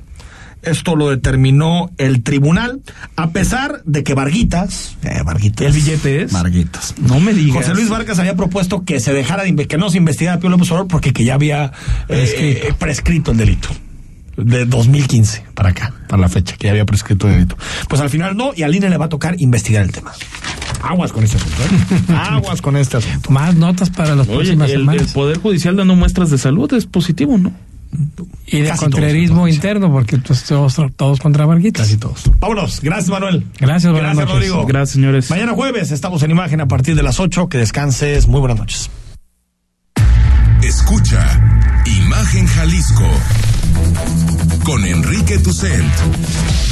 [0.64, 2.82] Esto lo determinó el tribunal,
[3.16, 5.68] a pesar de que Varguitas, eh, Varguitas.
[5.68, 6.32] ¿El billete es?
[6.32, 6.96] Varguitas.
[6.98, 7.58] No me digas.
[7.58, 10.50] José Luis Vargas había propuesto que se dejara de que no se investigara a Pío
[10.50, 11.72] López Obrador porque que ya había
[12.10, 13.70] eh, prescrito el delito.
[14.38, 17.58] De 2015 para acá, para la fecha, que ya había prescrito el delito.
[17.90, 20.12] Pues al final no, y al INE le va a tocar investigar el tema.
[20.84, 21.58] Aguas con este asunto.
[21.64, 22.14] ¿eh?
[22.16, 23.32] Aguas con este asunto.
[23.32, 25.14] Más notas para las Oye, próximas el, el semanas.
[25.14, 27.52] Poder Judicial dando muestras de salud es positivo, ¿no?
[28.46, 31.84] y de casi contrarismo todos, interno, porque pues, todos, todos contra Varguitas.
[31.84, 32.24] Casi todos.
[32.40, 32.82] Vámonos.
[32.82, 33.46] Gracias, Manuel.
[33.60, 34.50] Gracias, buenas Gracias, noches.
[34.50, 34.66] Rodrigo.
[34.66, 35.30] Gracias, señores.
[35.30, 37.50] Mañana jueves estamos en imagen a partir de las 8.
[37.50, 38.28] Que descanses.
[38.28, 38.90] Muy buenas noches.
[40.62, 43.10] Escucha Imagen Jalisco
[44.64, 45.92] con Enrique Tucent.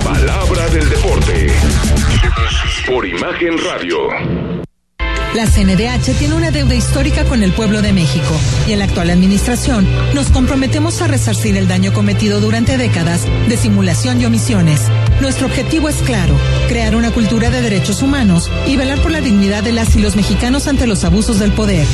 [0.00, 1.46] Palabra del deporte.
[2.86, 3.98] Por Imagen Radio.
[5.34, 9.10] La CNDH tiene una deuda histórica con el pueblo de México y en la actual
[9.10, 14.80] administración nos comprometemos a resarcir el daño cometido durante décadas de simulación y omisiones.
[15.20, 16.34] Nuestro objetivo es claro,
[16.68, 20.16] crear una cultura de derechos humanos y velar por la dignidad de las y los
[20.16, 21.86] mexicanos ante los abusos del poder.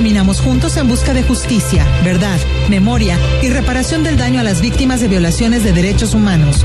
[0.00, 2.38] Caminamos juntos en busca de justicia, verdad,
[2.70, 6.64] memoria y reparación del daño a las víctimas de violaciones de derechos humanos.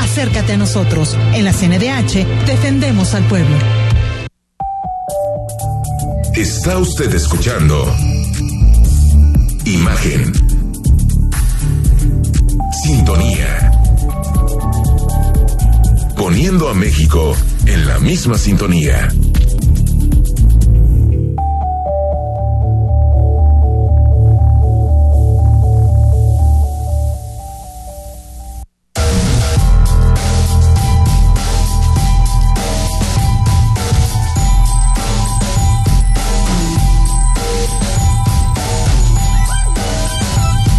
[0.00, 1.18] Acércate a nosotros.
[1.34, 3.54] En la CNDH defendemos al pueblo.
[6.34, 7.94] Está usted escuchando
[9.66, 10.32] Imagen.
[12.82, 13.70] Sintonía.
[16.16, 17.36] Poniendo a México
[17.66, 19.10] en la misma sintonía.